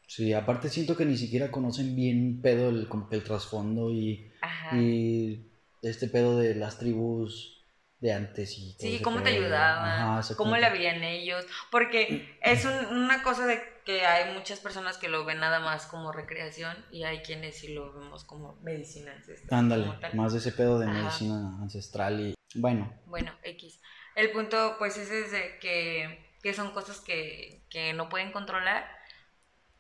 Sí, 0.07 0.33
aparte 0.33 0.69
siento 0.69 0.97
que 0.97 1.05
ni 1.05 1.17
siquiera 1.17 1.51
conocen 1.51 1.95
bien 1.95 2.41
pedo 2.41 2.69
el, 2.69 2.87
como 2.89 3.07
que 3.07 3.15
el 3.15 3.23
trasfondo 3.23 3.91
y, 3.91 4.31
y 4.73 5.51
este 5.81 6.07
pedo 6.07 6.37
de 6.37 6.55
las 6.55 6.79
tribus 6.79 7.60
de 8.01 8.13
antes 8.13 8.57
y 8.57 8.73
todo 8.73 8.89
Sí, 8.89 8.99
cómo 9.01 9.21
te 9.21 9.29
ayudaban, 9.29 10.21
cómo 10.35 10.57
le 10.57 10.65
habían 10.65 11.03
ellos, 11.03 11.45
porque 11.69 12.37
es 12.41 12.65
una 12.65 13.23
cosa 13.23 13.45
de 13.45 13.61
que 13.85 14.05
hay 14.05 14.33
muchas 14.33 14.59
personas 14.59 14.97
que 14.97 15.07
lo 15.07 15.23
ven 15.23 15.39
nada 15.39 15.59
más 15.59 15.85
como 15.85 16.11
recreación 16.11 16.75
y 16.91 17.03
hay 17.03 17.19
quienes 17.19 17.57
sí 17.57 17.73
lo 17.73 17.93
vemos 17.93 18.23
como 18.23 18.55
medicina 18.61 19.13
ancestral. 19.13 19.59
Ándale, 19.59 19.93
más 20.13 20.33
de 20.33 20.39
ese 20.39 20.51
pedo 20.51 20.79
de 20.79 20.87
medicina 20.87 21.57
ancestral 21.61 22.19
y 22.19 22.35
bueno. 22.55 22.91
Bueno, 23.05 23.31
X. 23.43 23.79
El 24.15 24.31
punto 24.31 24.75
pues 24.77 24.97
es 24.97 25.31
de 25.31 25.59
que, 25.59 26.27
que 26.41 26.53
son 26.53 26.71
cosas 26.71 26.99
que, 26.99 27.63
que 27.69 27.93
no 27.93 28.09
pueden 28.09 28.31
controlar 28.31 28.85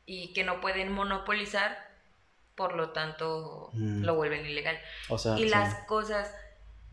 y 0.05 0.33
que 0.33 0.43
no 0.43 0.61
pueden 0.61 0.91
monopolizar, 0.91 1.75
por 2.55 2.75
lo 2.75 2.91
tanto 2.91 3.71
mm. 3.73 4.03
lo 4.03 4.15
vuelven 4.15 4.45
ilegal. 4.45 4.79
O 5.09 5.17
sea, 5.17 5.37
y 5.37 5.49
las 5.49 5.73
cosas 5.85 6.31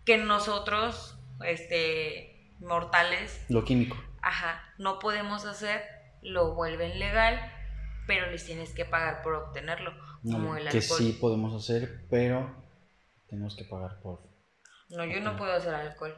que 0.08 0.16
nosotros, 0.16 1.17
este, 1.44 2.54
mortales... 2.60 3.44
Lo 3.48 3.64
químico. 3.64 3.96
Ajá, 4.22 4.62
no 4.78 4.98
podemos 4.98 5.44
hacer, 5.44 5.82
lo 6.22 6.54
vuelven 6.54 6.98
legal, 6.98 7.40
pero 8.06 8.30
les 8.30 8.44
tienes 8.44 8.74
que 8.74 8.84
pagar 8.84 9.22
por 9.22 9.34
obtenerlo, 9.34 9.92
como 10.22 10.56
el 10.56 10.66
alcohol. 10.66 10.72
Que 10.72 10.80
sí 10.80 11.18
podemos 11.20 11.54
hacer, 11.54 12.06
pero 12.10 12.64
tenemos 13.28 13.56
que 13.56 13.64
pagar 13.64 14.00
por... 14.00 14.22
No, 14.90 15.04
yo 15.04 15.20
no 15.20 15.36
puedo 15.36 15.52
hacer 15.52 15.74
alcohol. 15.74 16.16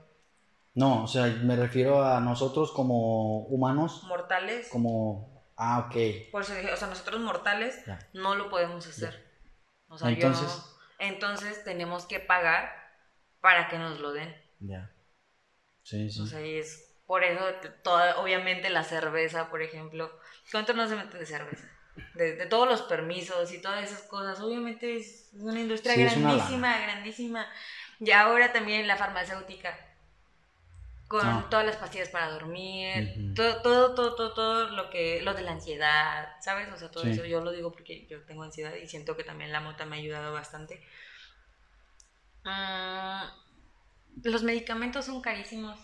No, 0.74 1.02
o 1.02 1.06
sea, 1.08 1.26
me 1.26 1.56
refiero 1.56 2.04
a 2.04 2.20
nosotros 2.20 2.70
como 2.72 3.46
humanos. 3.46 4.04
Mortales. 4.04 4.68
Como... 4.70 5.44
Ah, 5.56 5.80
ok. 5.80 6.30
Por 6.30 6.42
eso 6.42 6.54
dije, 6.54 6.72
o 6.72 6.76
sea, 6.76 6.88
nosotros 6.88 7.20
mortales 7.20 7.84
no 8.14 8.34
lo 8.34 8.48
podemos 8.48 8.86
hacer. 8.86 9.28
O 9.88 9.98
sea, 9.98 10.08
entonces, 10.10 10.46
yo 10.46 10.80
Entonces 11.00 11.64
tenemos 11.64 12.06
que 12.06 12.20
pagar 12.20 12.70
para 13.40 13.68
que 13.68 13.78
nos 13.78 13.98
lo 13.98 14.12
den. 14.12 14.34
Ya. 14.60 14.90
Sí, 15.82 16.10
sí. 16.10 16.20
O 16.20 16.26
sea, 16.26 16.40
es 16.40 16.90
por 17.10 17.24
eso, 17.24 17.42
toda, 17.82 18.20
obviamente 18.20 18.70
la 18.70 18.84
cerveza, 18.84 19.50
por 19.50 19.62
ejemplo. 19.62 20.16
¿Cuánto 20.52 20.74
no 20.74 20.86
se 20.88 20.94
mete 20.94 21.18
de 21.18 21.26
cerveza? 21.26 21.68
De, 22.14 22.46
todos 22.46 22.68
los 22.68 22.82
permisos 22.82 23.52
y 23.52 23.60
todas 23.60 23.82
esas 23.82 24.02
cosas. 24.02 24.38
Obviamente 24.40 24.96
es 24.96 25.28
una 25.32 25.58
industria 25.58 25.96
grandísima, 25.96 26.80
grandísima. 26.80 27.48
Y 27.98 28.12
ahora 28.12 28.52
también 28.52 28.86
la 28.86 28.96
farmacéutica. 28.96 29.76
Con 31.08 31.50
todas 31.50 31.66
las 31.66 31.74
pastillas 31.78 32.10
para 32.10 32.30
dormir, 32.30 33.34
todo, 33.34 33.60
todo, 33.60 33.94
todo, 33.96 34.14
todo, 34.14 34.32
todo, 34.32 34.68
lo 34.68 34.88
que, 34.90 35.20
lo 35.22 35.34
de 35.34 35.42
la 35.42 35.50
ansiedad, 35.50 36.28
¿sabes? 36.40 36.72
O 36.72 36.76
sea, 36.76 36.92
todo 36.92 37.02
eso 37.02 37.24
yo 37.24 37.40
lo 37.40 37.50
digo 37.50 37.72
porque 37.72 38.06
yo 38.06 38.22
tengo 38.22 38.44
ansiedad 38.44 38.76
y 38.76 38.86
siento 38.86 39.16
que 39.16 39.24
también 39.24 39.50
la 39.50 39.58
mota 39.58 39.84
me 39.84 39.96
ha 39.96 39.98
ayudado 39.98 40.32
bastante. 40.32 40.80
Ah, 42.44 43.34
los 44.22 44.42
medicamentos 44.42 45.06
son 45.06 45.20
carísimos. 45.20 45.78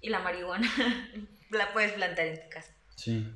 Y 0.00 0.08
la 0.08 0.20
marihuana 0.20 0.68
la 1.50 1.72
puedes 1.72 1.92
plantar 1.92 2.26
en 2.26 2.42
tu 2.42 2.48
casa. 2.48 2.72
Sí. 2.96 3.28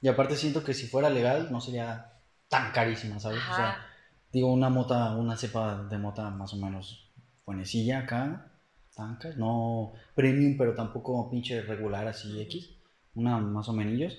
Y 0.00 0.08
aparte 0.08 0.36
siento 0.36 0.62
que 0.62 0.74
si 0.74 0.86
fuera 0.86 1.10
legal 1.10 1.50
no 1.50 1.60
sería 1.60 2.12
tan 2.48 2.72
carísima, 2.72 3.18
¿sabes? 3.18 3.40
O 3.50 3.54
sea, 3.54 3.86
digo, 4.32 4.52
una 4.52 4.68
mota, 4.68 5.16
una 5.16 5.36
cepa 5.36 5.84
de 5.84 5.98
mota 5.98 6.30
más 6.30 6.54
o 6.54 6.56
menos 6.56 7.10
buenecilla 7.44 8.00
acá, 8.00 8.52
tanca, 8.94 9.30
no 9.36 9.92
premium, 10.14 10.56
pero 10.56 10.74
tampoco 10.74 11.30
pinche 11.30 11.62
regular 11.62 12.06
así 12.06 12.40
X, 12.42 12.70
una 13.14 13.38
más 13.38 13.68
o 13.68 13.72
menos. 13.72 14.16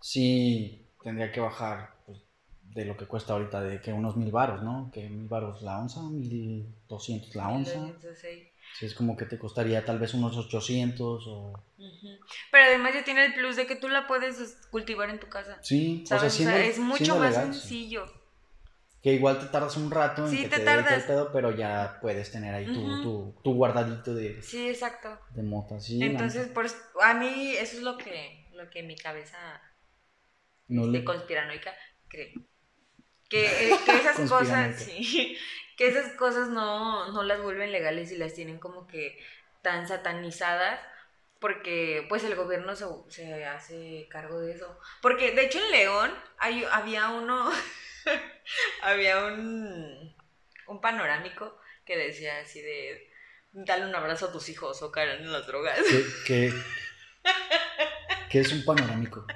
Sí 0.00 0.88
tendría 1.02 1.30
que 1.30 1.40
bajar 1.40 1.94
de 2.74 2.84
lo 2.84 2.96
que 2.96 3.06
cuesta 3.06 3.34
ahorita, 3.34 3.60
de 3.60 3.80
que 3.80 3.92
unos 3.92 4.16
mil 4.16 4.30
baros, 4.30 4.62
¿no? 4.62 4.90
Que 4.92 5.08
mil 5.08 5.28
baros 5.28 5.62
la 5.62 5.78
onza, 5.78 6.02
mil 6.02 6.66
doscientos 6.88 7.34
la 7.34 7.48
onza. 7.48 7.92
Sí. 8.14 8.50
es 8.80 8.94
como 8.94 9.16
que 9.16 9.26
te 9.26 9.38
costaría 9.38 9.84
tal 9.84 9.98
vez 9.98 10.14
unos 10.14 10.36
ochocientos 10.36 11.24
o... 11.26 11.52
Pero 12.50 12.64
además 12.64 12.94
ya 12.94 13.04
tiene 13.04 13.26
el 13.26 13.34
plus 13.34 13.56
de 13.56 13.66
que 13.66 13.76
tú 13.76 13.88
la 13.88 14.06
puedes 14.06 14.56
cultivar 14.70 15.10
en 15.10 15.20
tu 15.20 15.28
casa. 15.28 15.58
Sí, 15.60 16.04
O 16.04 16.18
sea, 16.18 16.64
es 16.64 16.78
mucho 16.78 17.16
más 17.16 17.34
sencillo. 17.34 18.06
Que 19.02 19.14
igual 19.14 19.40
te 19.40 19.46
tardas 19.46 19.76
un 19.76 19.90
rato 19.90 20.28
en 20.28 20.36
que 20.36 20.48
te, 20.48 20.60
tardas. 20.60 21.10
el 21.10 21.26
pero 21.32 21.50
ya 21.50 21.98
puedes 22.00 22.30
tener 22.30 22.54
ahí 22.54 22.66
tu, 22.66 23.34
tu, 23.42 23.52
guardadito 23.52 24.14
de... 24.14 24.40
Sí, 24.40 24.68
exacto. 24.68 25.18
De 25.30 25.42
mota, 25.42 25.80
sí. 25.80 26.00
Entonces, 26.00 26.48
pues, 26.54 26.80
a 27.02 27.12
mí 27.12 27.54
eso 27.56 27.78
es 27.78 27.82
lo 27.82 27.98
que, 27.98 28.46
lo 28.54 28.70
que 28.70 28.84
mi 28.84 28.94
cabeza 28.94 29.60
no 30.68 30.86
este, 30.86 31.04
conspiranoica 31.04 31.74
cree. 32.06 32.32
Que, 33.32 33.46
eh, 33.46 33.78
que 33.86 33.96
esas 33.96 34.20
cosas, 34.28 34.76
sí, 34.76 35.38
que 35.78 35.88
esas 35.88 36.12
cosas 36.12 36.48
no, 36.48 37.10
no 37.12 37.22
las 37.22 37.40
vuelven 37.40 37.72
legales 37.72 38.12
y 38.12 38.18
las 38.18 38.34
tienen 38.34 38.58
como 38.58 38.86
que 38.86 39.18
tan 39.62 39.88
satanizadas 39.88 40.78
porque 41.40 42.04
pues 42.10 42.24
el 42.24 42.36
gobierno 42.36 42.76
se, 42.76 42.84
se, 43.08 43.46
hace 43.46 44.06
cargo 44.10 44.38
de 44.38 44.52
eso. 44.52 44.78
Porque 45.00 45.32
de 45.32 45.46
hecho 45.46 45.58
en 45.58 45.70
León 45.70 46.14
hay, 46.38 46.62
había 46.70 47.08
uno, 47.08 47.50
había 48.82 49.24
un, 49.24 50.14
un 50.66 50.80
panorámico 50.82 51.58
que 51.86 51.96
decía 51.96 52.38
así 52.40 52.60
de, 52.60 53.10
dale 53.52 53.86
un 53.86 53.94
abrazo 53.94 54.26
a 54.26 54.32
tus 54.32 54.50
hijos 54.50 54.82
o 54.82 54.92
caerán 54.92 55.22
en 55.22 55.32
las 55.32 55.46
drogas. 55.46 55.80
¿Qué, 56.26 56.52
qué, 58.28 58.40
es 58.40 58.52
un 58.52 58.62
panorámico? 58.62 59.26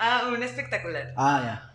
Ah, 0.00 0.24
un 0.26 0.42
espectacular. 0.42 1.14
Ah, 1.16 1.40
ya. 1.44 1.71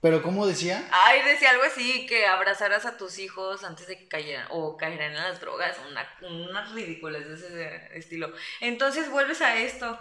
Pero 0.00 0.22
¿cómo 0.22 0.46
decía? 0.46 0.88
Ay, 0.92 1.22
decía 1.22 1.50
algo 1.50 1.64
así, 1.64 2.06
que 2.06 2.26
abrazaras 2.26 2.86
a 2.86 2.96
tus 2.96 3.18
hijos 3.18 3.64
antes 3.64 3.88
de 3.88 3.98
que 3.98 4.06
cayeran 4.08 4.46
o 4.50 4.76
cayeran 4.76 5.12
en 5.12 5.22
las 5.22 5.40
drogas, 5.40 5.76
una, 5.88 6.08
unas 6.22 6.72
ridículas 6.72 7.26
de 7.26 7.34
ese 7.34 7.98
estilo. 7.98 8.32
Entonces 8.60 9.10
vuelves 9.10 9.40
a 9.40 9.56
esto, 9.56 9.98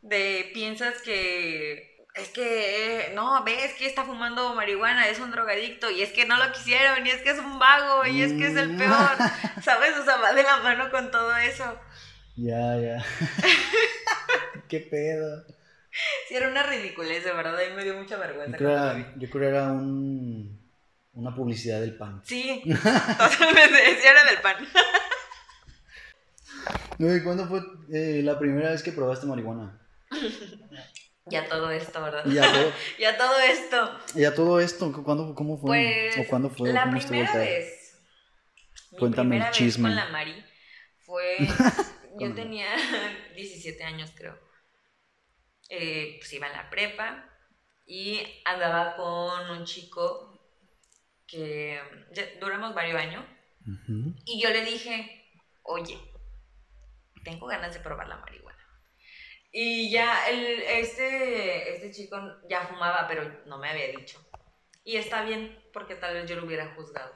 de 0.00 0.50
piensas 0.52 1.00
que 1.02 1.93
es 2.14 2.28
que, 2.28 3.10
no, 3.14 3.42
ves 3.42 3.74
que 3.74 3.86
está 3.86 4.04
fumando 4.04 4.54
marihuana, 4.54 5.08
es 5.08 5.18
un 5.18 5.32
drogadicto, 5.32 5.90
y 5.90 6.02
es 6.02 6.12
que 6.12 6.26
no 6.26 6.36
lo 6.36 6.52
quisieron, 6.52 7.04
y 7.04 7.10
es 7.10 7.22
que 7.22 7.30
es 7.30 7.38
un 7.38 7.58
vago, 7.58 8.06
y 8.06 8.22
es 8.22 8.32
que 8.32 8.46
es 8.46 8.56
el 8.56 8.74
mm. 8.74 8.78
peor, 8.78 9.16
¿sabes? 9.62 9.96
O 9.98 10.04
sea, 10.04 10.16
va 10.18 10.32
de 10.32 10.44
la 10.44 10.58
mano 10.58 10.90
con 10.90 11.10
todo 11.10 11.36
eso. 11.36 11.76
Ya, 12.36 12.78
ya. 12.78 13.04
¿Qué 14.68 14.80
pedo? 14.80 15.44
Sí, 16.28 16.34
era 16.36 16.48
una 16.48 16.62
ridiculez, 16.62 17.24
de 17.24 17.32
verdad, 17.32 17.56
a 17.58 17.68
mí 17.68 17.74
me 17.74 17.84
dio 17.84 17.94
mucha 17.94 18.16
vergüenza. 18.16 18.58
Yo 18.58 18.58
creo, 18.58 19.06
yo 19.16 19.30
creo 19.30 19.48
era 19.48 19.72
un, 19.72 20.60
una 21.14 21.34
publicidad 21.34 21.80
del 21.80 21.96
pan. 21.96 22.22
Sí, 22.24 22.62
totalmente, 22.64 24.00
sí, 24.00 24.06
era 24.06 24.24
del 24.24 24.40
pan. 24.40 24.56
¿y 26.98 27.22
cuándo 27.24 27.46
fue 27.48 27.60
eh, 27.92 28.22
la 28.22 28.38
primera 28.38 28.70
vez 28.70 28.84
que 28.84 28.92
probaste 28.92 29.26
marihuana? 29.26 29.80
Ya 31.26 31.48
todo 31.48 31.70
esto, 31.70 32.02
¿verdad? 32.02 32.24
Ya 32.26 32.52
todo, 32.52 32.72
ya 32.98 33.16
todo 33.16 33.40
esto. 33.40 33.98
Ya 34.14 34.34
todo 34.34 34.60
esto, 34.60 34.92
¿cuándo, 35.04 35.34
¿cómo 35.34 35.58
fue? 35.58 36.12
Pues, 36.12 36.26
¿O 36.26 36.28
cuándo 36.28 36.50
fue? 36.50 36.72
La 36.72 36.90
primera 36.90 37.34
vez. 37.34 37.98
Cuéntame 38.98 39.38
el 39.38 39.50
chisme. 39.50 39.88
Vez 39.88 39.98
con 39.98 40.06
la 40.06 40.12
Mari 40.12 40.44
fue. 40.98 41.38
yo 42.18 42.34
tenía 42.34 42.68
17 43.36 43.82
años, 43.84 44.12
creo. 44.14 44.38
Eh, 45.70 46.16
pues 46.18 46.32
iba 46.34 46.46
a 46.46 46.52
la 46.52 46.70
prepa 46.70 47.24
y 47.86 48.20
andaba 48.44 48.96
con 48.96 49.50
un 49.50 49.64
chico 49.64 50.38
que 51.26 51.80
duramos 52.40 52.74
varios 52.74 53.00
años. 53.00 53.24
Y 54.26 54.42
yo 54.42 54.50
le 54.50 54.62
dije, 54.62 55.26
oye, 55.62 55.98
tengo 57.24 57.46
ganas 57.46 57.72
de 57.72 57.80
probar 57.80 58.08
la 58.08 58.18
marihuana. 58.18 58.43
Y 59.56 59.88
ya 59.88 60.28
el, 60.28 60.62
este, 60.62 61.74
este 61.76 61.92
chico 61.92 62.16
ya 62.50 62.66
fumaba, 62.66 63.06
pero 63.06 63.22
no 63.46 63.56
me 63.58 63.68
había 63.70 63.86
dicho. 63.96 64.18
Y 64.82 64.96
está 64.96 65.22
bien, 65.22 65.56
porque 65.72 65.94
tal 65.94 66.12
vez 66.14 66.28
yo 66.28 66.34
lo 66.34 66.44
hubiera 66.44 66.74
juzgado. 66.74 67.14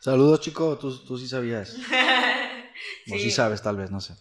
Saludos, 0.00 0.40
chico. 0.40 0.76
Tú, 0.78 1.04
tú 1.04 1.16
sí 1.16 1.28
sabías. 1.28 1.76
O 3.10 3.16
sí 3.18 3.30
sabes, 3.30 3.62
tal 3.62 3.76
vez, 3.76 3.90
no 3.90 4.00
sé. 4.00 4.14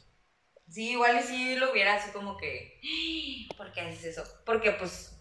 sí, 0.70 0.92
igual 0.92 1.18
y 1.20 1.24
sí 1.24 1.56
lo 1.58 1.72
hubiera 1.72 1.96
así 1.96 2.12
como 2.12 2.38
que, 2.38 2.80
"Ah, 2.84 3.54
¿por 3.58 3.72
qué 3.74 3.82
haces 3.82 4.06
eso? 4.06 4.24
Porque 4.46 4.72
pues 4.72 5.20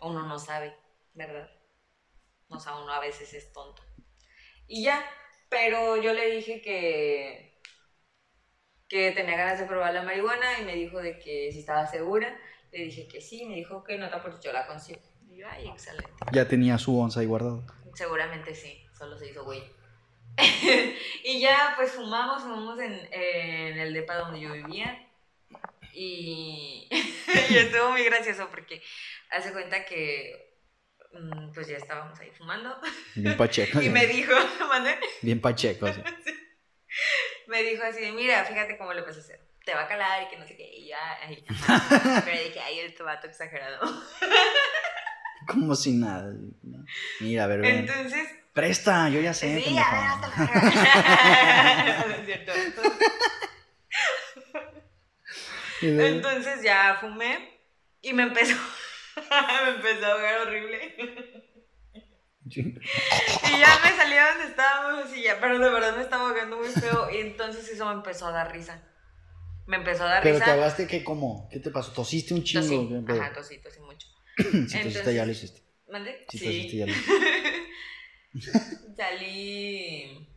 uno 0.00 0.26
no 0.26 0.38
sabe, 0.38 0.76
¿verdad? 1.14 1.48
O 2.48 2.58
sea, 2.60 2.76
uno 2.76 2.92
a 2.92 3.00
veces 3.00 3.32
es 3.32 3.52
tonto. 3.52 3.82
Y 4.66 4.82
ya, 4.84 5.02
pero 5.48 5.96
yo 5.96 6.12
le 6.12 6.30
dije 6.32 6.60
que, 6.60 7.51
que 8.92 9.10
tenía 9.12 9.38
ganas 9.38 9.58
de 9.58 9.64
probar 9.64 9.94
la 9.94 10.02
marihuana 10.02 10.60
y 10.60 10.66
me 10.66 10.74
dijo 10.74 11.00
de 11.00 11.18
que 11.18 11.50
si 11.50 11.60
estaba 11.60 11.86
segura. 11.86 12.38
Le 12.72 12.84
dije 12.84 13.08
que 13.08 13.22
sí, 13.22 13.46
me 13.46 13.54
dijo 13.54 13.82
que 13.82 13.96
no, 13.96 14.06
pues 14.20 14.38
yo 14.40 14.52
la 14.52 14.66
consigo. 14.66 15.00
Y 15.30 15.38
yo, 15.38 15.46
ay, 15.48 15.66
excelente. 15.66 16.10
Ya 16.30 16.46
tenía 16.46 16.76
su 16.76 17.00
onza 17.00 17.20
ahí 17.20 17.26
guardado. 17.26 17.64
Seguramente 17.94 18.54
sí, 18.54 18.84
solo 18.92 19.16
se 19.16 19.30
hizo 19.30 19.44
güey. 19.44 19.62
y 21.24 21.40
ya 21.40 21.72
pues 21.74 21.92
fumamos, 21.92 22.42
fumamos 22.42 22.78
en, 22.80 22.92
en 23.12 23.78
el 23.78 23.94
depa 23.94 24.16
donde 24.16 24.40
yo 24.40 24.52
vivía. 24.52 25.08
Y, 25.94 26.86
y 27.48 27.56
estuvo 27.56 27.92
muy 27.92 28.04
gracioso 28.04 28.48
porque 28.50 28.82
hace 29.30 29.52
cuenta 29.52 29.86
que 29.86 30.54
mm, 31.14 31.52
pues 31.54 31.66
ya 31.66 31.78
estábamos 31.78 32.20
ahí 32.20 32.30
fumando. 32.36 32.78
Bien 33.14 33.38
pacheco. 33.38 33.80
Y 33.82 33.88
me 33.88 34.06
dijo, 34.06 34.34
¿mande? 34.68 34.98
Bien 35.22 35.40
pacheco. 35.40 35.86
así. 35.86 36.02
Me 37.52 37.62
dijo 37.62 37.84
así, 37.84 38.10
mira, 38.12 38.44
fíjate 38.44 38.78
cómo 38.78 38.94
lo 38.94 39.04
vas 39.04 39.16
a 39.16 39.20
hacer. 39.20 39.40
Te 39.64 39.74
va 39.74 39.82
a 39.82 39.88
calar 39.88 40.22
y 40.24 40.28
que 40.28 40.38
no 40.38 40.46
sé 40.46 40.56
qué. 40.56 40.68
Y 40.74 40.88
ya, 40.88 41.18
ay, 41.22 41.44
pero 42.24 42.38
dije, 42.42 42.58
ay, 42.60 42.80
este 42.80 43.02
vato 43.02 43.28
exagerado. 43.28 43.78
Como 45.46 45.74
si 45.74 45.92
nada. 45.92 46.32
Mira, 47.20 47.44
a 47.44 47.46
ver, 47.46 47.60
ven. 47.60 47.78
Entonces, 47.80 48.28
Presta, 48.52 49.08
yo 49.08 49.20
ya 49.20 49.34
sé. 49.34 49.60
Sí, 49.62 49.76
a 49.78 50.18
ver, 50.36 50.48
No 52.08 52.14
es 52.14 52.26
cierto. 52.26 52.52
Entonces 55.80 56.62
ya 56.62 56.98
fumé 57.00 57.58
y 58.02 58.12
me 58.12 58.24
empezó, 58.24 58.54
me 59.64 59.70
empezó 59.70 60.06
a 60.06 60.12
ahogar 60.12 60.40
horrible. 60.46 60.94
Y 62.60 63.58
ya 63.58 63.80
me 63.82 63.90
salí 63.96 64.14
donde 64.16 64.44
estábamos 64.50 65.16
y 65.16 65.22
ya, 65.22 65.38
pero 65.40 65.58
de 65.58 65.70
verdad 65.70 65.96
me 65.96 66.02
estaba 66.02 66.28
ahogando 66.28 66.56
muy 66.58 66.68
feo 66.68 67.08
y 67.10 67.16
entonces 67.18 67.68
eso 67.68 67.86
me 67.86 67.92
empezó 67.92 68.26
a 68.26 68.32
dar 68.32 68.52
risa. 68.52 68.82
Me 69.66 69.76
empezó 69.76 70.04
a 70.04 70.08
dar 70.08 70.22
Pero 70.22 70.34
risa. 70.34 70.44
te 70.44 70.50
ahogaste, 70.50 70.86
¿qué? 70.86 71.04
¿Cómo? 71.04 71.48
¿Qué 71.50 71.60
te 71.60 71.70
pasó? 71.70 71.92
¿Tosiste 71.92 72.34
un 72.34 72.42
chingo? 72.42 73.04
Tosí. 73.06 73.20
Ajá, 73.20 73.32
tosí, 73.32 73.58
tosí 73.58 73.80
mucho. 73.80 74.06
Si 74.36 74.44
tosiste, 74.44 74.78
Entonces- 74.80 75.14
ya 75.14 75.24
lo 75.26 75.32
hiciste. 75.32 75.62
¿Mande? 75.90 76.26
Si 76.28 76.38
tosiste, 76.38 76.76
ya 76.78 76.86
lo 76.86 76.92
hiciste. 78.34 78.62
salí 78.96 80.28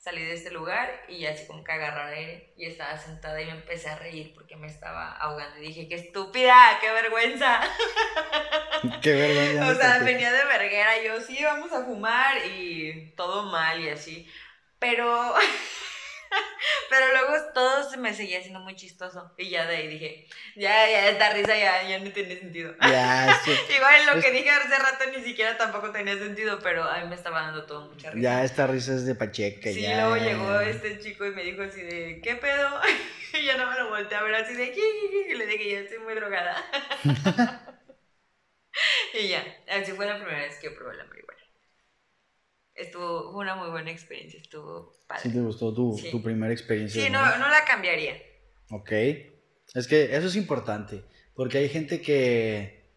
salí 0.00 0.24
de 0.24 0.32
este 0.32 0.50
lugar 0.50 0.90
y 1.08 1.26
así 1.26 1.46
como 1.46 1.62
que 1.62 1.72
agarré 1.72 2.16
aire 2.16 2.52
y 2.56 2.64
estaba 2.64 2.96
sentada 2.96 3.40
y 3.40 3.44
me 3.44 3.52
empecé 3.52 3.90
a 3.90 3.96
reír 3.98 4.32
porque 4.34 4.56
me 4.56 4.66
estaba 4.66 5.12
ahogando 5.12 5.58
y 5.58 5.66
dije 5.66 5.88
qué 5.88 5.96
estúpida 5.96 6.78
qué 6.80 6.90
vergüenza 6.90 7.60
Qué 9.02 9.12
vergüenza. 9.12 9.68
o 9.68 9.74
sea 9.74 9.98
venía 9.98 10.32
de 10.32 10.44
verguera 10.46 11.02
yo 11.02 11.20
sí 11.20 11.44
vamos 11.44 11.70
a 11.72 11.84
fumar 11.84 12.34
y 12.46 13.14
todo 13.14 13.42
mal 13.52 13.78
y 13.78 13.90
así 13.90 14.26
pero 14.78 15.34
pero 16.90 17.06
luego 17.12 17.52
todo 17.54 17.88
se 17.90 17.96
me 17.96 18.14
seguía 18.14 18.38
haciendo 18.38 18.60
muy 18.60 18.76
chistoso 18.76 19.32
y 19.36 19.50
ya 19.50 19.66
de 19.66 19.76
ahí 19.76 19.88
dije 19.88 20.26
ya 20.56 20.88
ya 20.88 21.08
esta 21.08 21.32
risa 21.32 21.56
ya 21.56 21.82
ya 21.88 21.98
no 21.98 22.10
tiene 22.12 22.38
sentido 22.38 22.74
Ya, 22.80 23.38
sí. 23.44 23.52
Igual 23.74 24.06
lo 24.06 24.12
Es- 24.14 24.24
que 24.24 24.30
dije 24.32 24.50
hace 24.50 24.78
rato 24.78 25.04
ni 25.16 25.22
siquiera 25.24 25.56
tampoco 25.56 25.90
tenía 25.90 26.16
sentido, 26.16 26.58
pero 26.62 26.84
a 26.84 26.98
mí 27.00 27.08
me 27.08 27.14
estaba 27.14 27.42
dando 27.42 27.64
todo 27.66 27.88
mucha 27.90 28.10
risa. 28.10 28.22
Ya 28.22 28.44
esta 28.44 28.66
risa 28.66 28.94
es 28.94 29.06
de 29.06 29.14
pacheca. 29.14 29.70
Sí, 29.70 29.82
ya. 29.82 30.08
luego 30.08 30.16
llegó 30.24 30.60
este 30.60 30.98
chico 31.00 31.26
y 31.26 31.30
me 31.32 31.42
dijo 31.42 31.62
así 31.62 31.80
de, 31.82 32.20
¿qué 32.22 32.36
pedo? 32.36 32.80
Y 33.32 33.44
ya 33.46 33.56
no 33.56 33.70
me 33.70 33.78
lo 33.78 33.88
volteé 33.90 34.18
a 34.18 34.22
ver 34.22 34.34
así 34.34 34.54
de, 34.54 34.74
y 34.74 35.34
le 35.34 35.46
dije, 35.46 35.70
ya 35.70 35.78
estoy 35.80 35.98
muy 36.00 36.14
drogada. 36.14 36.56
y 39.14 39.28
ya, 39.28 39.44
así 39.68 39.92
fue 39.92 40.06
la 40.06 40.16
primera 40.16 40.38
vez 40.40 40.58
que 40.58 40.70
probé 40.70 40.96
la 40.96 41.04
marihuana. 41.04 41.39
Estuvo, 42.80 43.36
una 43.38 43.54
muy 43.56 43.68
buena 43.70 43.90
experiencia, 43.90 44.40
estuvo 44.40 44.92
padre. 45.06 45.22
Sí 45.22 45.32
te 45.32 45.40
gustó 45.40 45.72
tu, 45.74 45.96
Sí. 45.98 46.10
tu 46.10 46.22
primera 46.22 46.52
experiencia. 46.52 47.02
Sí, 47.04 47.10
¿no? 47.10 47.20
no, 47.38 47.48
la 47.48 47.64
cambiaría. 47.66 48.16
Ok. 48.70 48.90
Es 49.74 49.86
que 49.86 50.16
eso 50.16 50.26
es 50.26 50.36
importante. 50.36 51.04
Porque 51.34 51.58
hay 51.58 51.68
gente 51.68 52.00
que, 52.00 52.90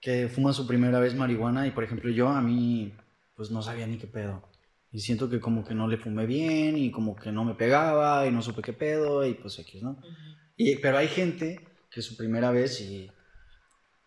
que 0.00 0.28
fuma 0.28 0.52
su 0.52 0.66
primera 0.66 1.00
vez 1.00 1.14
marihuana 1.14 1.66
y, 1.66 1.70
por 1.70 1.84
ejemplo, 1.84 2.10
yo 2.10 2.28
a 2.28 2.40
mí, 2.40 2.92
pues 3.34 3.50
no 3.50 3.62
sabía 3.62 3.86
ni 3.86 3.98
qué 3.98 4.06
pedo. 4.06 4.48
Y 4.90 5.00
siento 5.00 5.28
que 5.28 5.40
como 5.40 5.64
que 5.64 5.74
no 5.74 5.88
le 5.88 5.96
fumé 5.96 6.24
bien 6.24 6.78
y 6.78 6.90
como 6.90 7.16
que 7.16 7.32
no 7.32 7.44
me 7.44 7.54
pegaba 7.54 8.26
y 8.26 8.30
no 8.30 8.42
supe 8.42 8.62
qué 8.62 8.72
pedo 8.72 9.26
y 9.26 9.34
pues 9.34 9.58
X, 9.58 9.82
¿no? 9.82 10.00
Y, 10.56 10.76
pero 10.76 10.98
hay 10.98 11.08
gente 11.08 11.60
que 11.90 12.00
su 12.00 12.16
primera 12.16 12.52
vez 12.52 12.80
y 12.80 13.10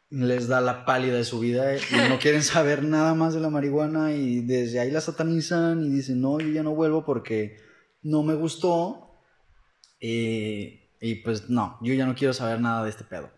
les 0.10 0.48
da 0.48 0.62
la 0.62 0.86
pálida 0.86 1.18
de 1.18 1.24
su 1.26 1.40
vida 1.40 1.76
y 1.76 2.10
no 2.10 2.18
quieren 2.20 2.44
saber 2.44 2.84
nada 2.84 3.14
más 3.14 3.34
de 3.34 3.42
la 3.42 3.50
marihuana 3.50 4.14
y 4.14 4.42
desde 4.42 4.80
ahí 4.80 4.92
la 4.92 5.02
satanizan 5.02 5.84
y 5.84 5.90
dicen, 5.90 6.22
no, 6.22 6.40
yo 6.40 6.50
ya 6.50 6.64
no 6.64 6.76
vuelvo 6.76 7.04
porque 7.04 7.58
no 8.02 8.24
me 8.24 8.36
gustó 8.36 9.22
eh, 10.00 10.92
y 11.02 11.16
pues 11.16 11.50
no, 11.50 11.78
yo 11.82 11.94
ya 11.94 12.06
no 12.06 12.16
quiero 12.16 12.34
saber 12.34 12.62
nada 12.62 12.84
de 12.84 12.90
este 12.90 13.04
pedo. 13.04 13.30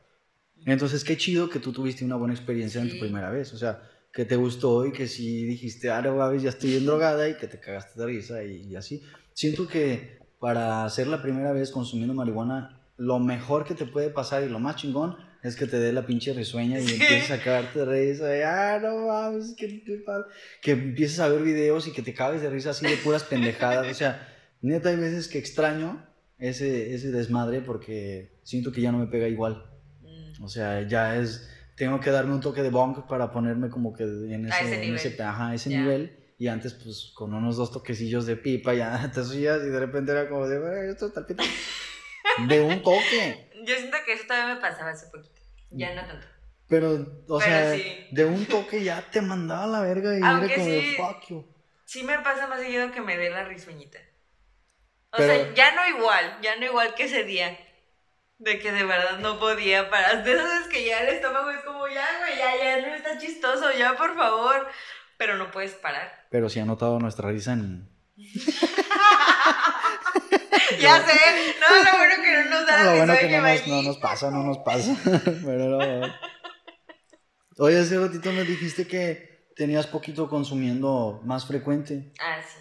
Entonces, 0.65 1.03
qué 1.03 1.17
chido 1.17 1.49
que 1.49 1.59
tú 1.59 1.71
tuviste 1.71 2.05
una 2.05 2.17
buena 2.17 2.33
experiencia 2.33 2.81
en 2.81 2.89
tu 2.89 2.99
primera 2.99 3.31
vez, 3.31 3.53
o 3.53 3.57
sea, 3.57 3.81
que 4.11 4.25
te 4.25 4.35
gustó 4.35 4.85
y 4.85 4.91
que 4.91 5.07
sí 5.07 5.45
dijiste, 5.45 5.89
ah, 5.89 6.01
no 6.01 6.15
mames, 6.15 6.43
ya 6.43 6.49
estoy 6.49 6.71
bien 6.71 6.85
drogada 6.85 7.29
y 7.29 7.37
que 7.37 7.47
te 7.47 7.59
cagaste 7.59 7.99
de 7.99 8.05
risa 8.05 8.43
y, 8.43 8.67
y 8.67 8.75
así. 8.75 9.01
Siento 9.33 9.67
que 9.67 10.19
para 10.39 10.85
hacer 10.85 11.07
la 11.07 11.21
primera 11.21 11.51
vez 11.53 11.71
consumiendo 11.71 12.13
marihuana, 12.13 12.81
lo 12.97 13.19
mejor 13.19 13.63
que 13.63 13.73
te 13.73 13.85
puede 13.85 14.09
pasar 14.09 14.43
y 14.43 14.49
lo 14.49 14.59
más 14.59 14.75
chingón 14.75 15.15
es 15.43 15.55
que 15.55 15.65
te 15.67 15.79
dé 15.79 15.93
la 15.93 16.05
pinche 16.05 16.33
risueña 16.33 16.79
y 16.79 16.87
Sí. 16.87 16.93
empieces 17.01 17.31
a 17.31 17.41
cagarte 17.41 17.79
de 17.79 17.85
risa 17.85 18.37
y, 18.37 18.41
ah, 18.41 18.79
no 18.81 19.07
mames, 19.07 19.55
que, 19.57 19.83
que, 19.83 19.97
pa-". 20.05 20.25
que 20.61 20.71
empieces 20.71 21.19
a 21.19 21.27
ver 21.29 21.41
videos 21.43 21.87
y 21.87 21.93
que 21.93 22.01
te 22.01 22.13
cagues 22.13 22.41
de 22.41 22.49
risa 22.49 22.71
así 22.71 22.85
de 22.85 22.97
puras 22.97 23.23
pendejadas. 23.23 23.87
O 23.89 23.93
sea, 23.93 24.27
neta, 24.61 24.89
hay 24.89 24.97
veces 24.97 25.27
que 25.27 25.37
extraño 25.37 26.05
ese, 26.37 26.93
ese 26.93 27.11
desmadre 27.11 27.61
porque 27.61 28.31
siento 28.43 28.71
que 28.71 28.81
ya 28.81 28.91
no 28.91 28.97
me 28.99 29.07
pega 29.07 29.27
igual. 29.27 29.63
Mm. 30.01 30.43
O 30.43 30.47
sea, 30.49 30.87
ya 30.87 31.15
es. 31.17 31.49
Tengo 31.75 32.01
que 32.01 32.09
darme 32.11 32.33
un 32.33 32.41
toque 32.41 32.61
de 32.61 32.69
bonk 32.69 33.07
para 33.07 33.31
ponerme 33.31 33.69
como 33.69 33.93
que 33.93 34.03
en 34.03 34.45
A 34.45 34.49
ese, 34.49 34.65
ese 34.65 34.75
en 34.75 34.81
nivel. 34.81 34.95
ese- 34.97 35.23
ajá, 35.23 35.53
ese 35.55 35.69
nivel. 35.69 36.15
Y 36.37 36.47
antes, 36.47 36.73
pues, 36.73 37.11
con 37.15 37.33
unos 37.33 37.55
dos 37.57 37.71
toquecillos 37.71 38.25
de 38.25 38.35
pipa, 38.37 38.73
ya 38.73 39.09
te 39.13 39.23
subías 39.23 39.61
y 39.63 39.69
de 39.69 39.79
repente 39.79 40.11
era 40.11 40.27
como 40.27 40.47
de, 40.47 40.59
"Güey, 40.59 40.89
esto 40.89 41.07
está 41.07 41.25
pito". 41.25 41.43
De 42.49 42.61
un 42.61 42.81
toque. 42.83 43.48
Yo 43.65 43.75
siento 43.75 43.97
que 44.05 44.13
eso 44.13 44.23
todavía 44.27 44.55
me 44.55 44.61
pasaba 44.61 44.91
hace 44.91 45.07
poquito. 45.07 45.39
Ya 45.71 45.93
no 45.93 46.05
tanto. 46.05 46.25
Pero, 46.67 46.91
o 47.27 47.39
Pero 47.39 47.39
sea, 47.39 47.73
sí. 47.75 48.07
de 48.11 48.25
un 48.25 48.45
toque 48.45 48.83
ya 48.83 49.01
te 49.09 49.21
mandaba 49.21 49.63
a 49.63 49.67
la 49.67 49.81
verga 49.81 50.17
y 50.17 50.21
Aunque 50.23 50.45
era 50.53 50.55
como 50.55 50.65
de 50.67 50.81
sí- 50.81 50.95
fuck 50.97 51.27
you. 51.29 51.55
Sí 51.85 52.03
me 52.03 52.19
pasa 52.19 52.45
más 52.47 52.59
seguido 52.59 52.91
que 52.91 53.01
me 53.01 53.17
dé 53.17 53.29
la 53.31 53.43
risueñita. 53.45 53.97
O 55.11 55.17
Pero- 55.17 55.33
sea, 55.33 55.53
ya 55.55 55.73
no 55.75 55.87
igual, 55.97 56.37
ya 56.41 56.55
no 56.57 56.65
igual 56.65 56.93
que 56.93 57.05
ese 57.05 57.23
día. 57.23 57.57
De 58.37 58.57
que 58.59 58.71
de 58.71 58.83
verdad 58.85 59.17
no 59.19 59.37
podía 59.39 59.89
parar. 59.89 60.23
De 60.23 60.31
esas 60.33 60.45
veces 60.49 60.67
que 60.71 60.85
ya 60.85 61.01
el 61.01 61.09
estómago 61.15 61.49
es 61.49 61.61
como, 61.63 61.87
ya, 61.87 62.07
güey, 62.19 62.37
ya, 62.37 62.55
ya 62.55 62.87
no 62.87 62.93
está 62.95 63.17
chistoso, 63.17 63.71
ya, 63.77 63.97
por 63.97 64.15
favor. 64.15 64.67
Pero 65.17 65.35
no 65.37 65.51
puedes 65.51 65.73
parar. 65.73 66.27
Pero 66.29 66.47
sí 66.47 66.59
ha 66.59 66.65
notado 66.65 66.99
nuestra 66.99 67.29
risa 67.29 67.53
en. 67.53 67.89
Ya 70.79 71.05
sé, 71.05 71.13
no, 71.59 71.83
lo 71.83 71.97
bueno 71.97 72.23
que 72.23 72.31
no 72.43 72.49
nos 72.49 72.67
da 72.67 72.83
lo 72.83 72.95
bueno 72.97 73.13
que 73.19 73.27
no 73.29 73.41
nos, 73.41 73.67
no 73.67 73.75
allí. 73.75 73.87
nos 73.87 73.97
pasa, 73.97 74.31
no 74.31 74.43
nos 74.43 74.57
pasa. 74.59 74.95
Pero 75.45 75.69
no. 75.69 76.13
Oye, 77.57 77.79
hace 77.79 77.99
ratito 77.99 78.31
me 78.31 78.43
dijiste 78.43 78.87
que 78.87 79.47
tenías 79.55 79.87
poquito 79.87 80.29
consumiendo 80.29 81.21
más 81.25 81.45
frecuente. 81.45 82.13
Ah, 82.19 82.39
sí. 82.41 82.59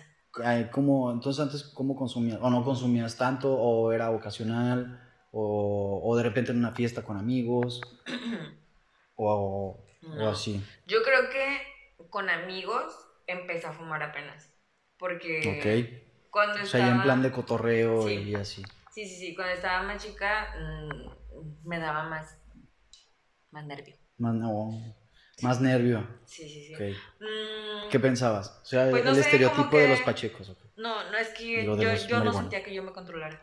¿cómo, 0.72 1.10
entonces 1.12 1.42
antes, 1.42 1.62
¿cómo 1.74 1.96
consumías? 1.96 2.38
¿O 2.42 2.50
no 2.50 2.64
consumías 2.64 3.16
tanto? 3.16 3.52
¿O 3.54 3.92
era 3.92 4.10
ocasional? 4.10 5.00
¿O, 5.30 6.00
o 6.02 6.16
de 6.16 6.22
repente 6.22 6.52
en 6.52 6.58
una 6.58 6.72
fiesta 6.72 7.02
con 7.02 7.16
amigos? 7.16 7.80
¿O, 9.14 9.32
o 9.34 9.86
No. 10.02 10.28
así? 10.30 10.62
Yo 10.86 11.02
creo 11.02 11.28
que 11.30 11.60
con 12.10 12.30
amigos 12.30 12.92
empecé 13.26 13.66
a 13.66 13.72
fumar 13.72 14.02
apenas. 14.02 14.50
Porque 14.96 15.40
Ok. 15.46 16.07
Cuando 16.30 16.54
O 16.54 16.56
sea, 16.58 16.64
estaba... 16.64 16.86
ya 16.86 16.94
en 16.96 17.02
plan 17.02 17.22
de 17.22 17.30
cotorreo 17.32 18.06
Sí. 18.06 18.14
y 18.14 18.34
así. 18.34 18.62
Sí, 18.92 19.06
sí, 19.06 19.16
sí. 19.16 19.34
Cuando 19.34 19.54
estaba 19.54 19.82
más 19.82 20.02
chica 20.02 20.54
mm, 20.58 21.68
me 21.68 21.78
daba 21.78 22.04
más, 22.04 22.38
más 23.50 23.64
nervio. 23.66 23.96
Más, 24.18 24.34
no, 24.34 24.70
más 25.42 25.60
nervio. 25.60 26.06
Sí, 26.26 26.48
sí, 26.48 26.66
sí. 26.66 26.74
Ok. 26.74 26.80
Mm, 27.20 27.88
¿Qué 27.90 28.00
pensabas? 28.00 28.60
O 28.62 28.64
sea, 28.64 28.90
Pues 28.90 29.04
no 29.04 29.10
el 29.10 29.16
sé, 29.16 29.22
estereotipo 29.22 29.78
de 29.78 29.88
los 29.88 30.00
pachecos. 30.00 30.56
No, 30.76 31.10
no 31.10 31.16
es 31.18 31.28
que 31.30 31.60
Digo, 31.62 31.76
yo, 31.76 31.94
yo 31.94 32.24
no 32.24 32.32
sentía 32.32 32.62
que 32.62 32.74
yo 32.74 32.82
me 32.82 32.92
controlara. 32.92 33.40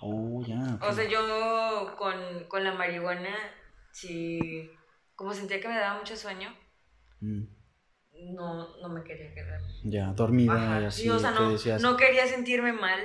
Oh, 0.00 0.44
ya. 0.46 0.78
O 0.80 0.92
sea, 0.92 1.08
yo 1.08 1.94
con, 1.96 2.44
con 2.44 2.62
la 2.62 2.72
marihuana, 2.72 3.34
sí, 3.90 4.70
como 5.16 5.34
sentía 5.34 5.60
que 5.60 5.68
me 5.68 5.76
daba 5.78 5.98
mucho 5.98 6.16
sueño, 6.16 6.54
Mm, 7.20 7.42
no, 8.20 8.76
no 8.78 8.88
me 8.88 9.02
quería 9.04 9.32
quedar. 9.34 9.60
ya, 9.84 10.06
dormida 10.12 10.54
Ajá, 10.54 10.80
y 10.82 10.84
así. 10.86 11.02
sí, 11.02 11.08
o 11.10 11.18
sea, 11.18 11.30
no, 11.32 11.52
decías, 11.52 11.82
no 11.82 11.96
quería 11.96 12.26
sentirme 12.26 12.72
mal 12.72 13.00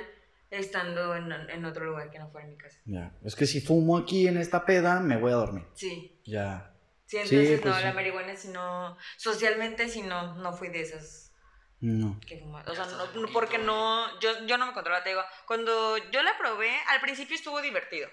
estando 0.50 1.14
en, 1.16 1.30
en 1.32 1.64
otro 1.64 1.84
lugar 1.84 2.10
que 2.10 2.18
no 2.18 2.28
fuera 2.30 2.46
mi 2.46 2.56
casa. 2.56 2.78
Ya, 2.84 3.12
es 3.24 3.34
que 3.34 3.46
si 3.46 3.60
fumo 3.60 3.96
aquí 3.98 4.28
en 4.28 4.36
esta 4.36 4.64
peda, 4.64 5.00
me 5.00 5.16
voy 5.16 5.32
a 5.32 5.36
dormir. 5.36 5.64
Sí, 5.74 6.20
Ya. 6.24 6.70
sí, 7.06 7.18
Sí, 7.24 7.36
entonces 7.36 7.60
pues 7.60 7.74
no, 7.74 7.78
sí. 7.80 7.84
la 7.86 7.92
marihuana 7.92 8.36
si 8.36 8.48
no, 8.48 8.96
socialmente 9.16 9.88
si 9.88 10.02
no, 10.02 10.34
no 10.36 10.52
fui 10.52 10.68
de 10.68 10.80
esas 10.82 11.32
No. 11.80 12.18
que 12.26 12.38
fumaba. 12.38 12.70
O 12.70 12.74
sea, 12.74 12.86
no, 12.86 13.20
no, 13.20 13.28
porque 13.32 13.58
no, 13.58 14.20
yo, 14.20 14.46
yo 14.46 14.56
no 14.58 14.66
me 14.66 14.72
controlaba, 14.72 15.02
te 15.04 15.10
digo, 15.10 15.22
cuando 15.46 15.96
yo 16.12 16.22
la 16.22 16.36
probé, 16.38 16.70
al 16.88 17.00
principio 17.00 17.34
estuvo 17.36 17.60
divertido. 17.60 18.08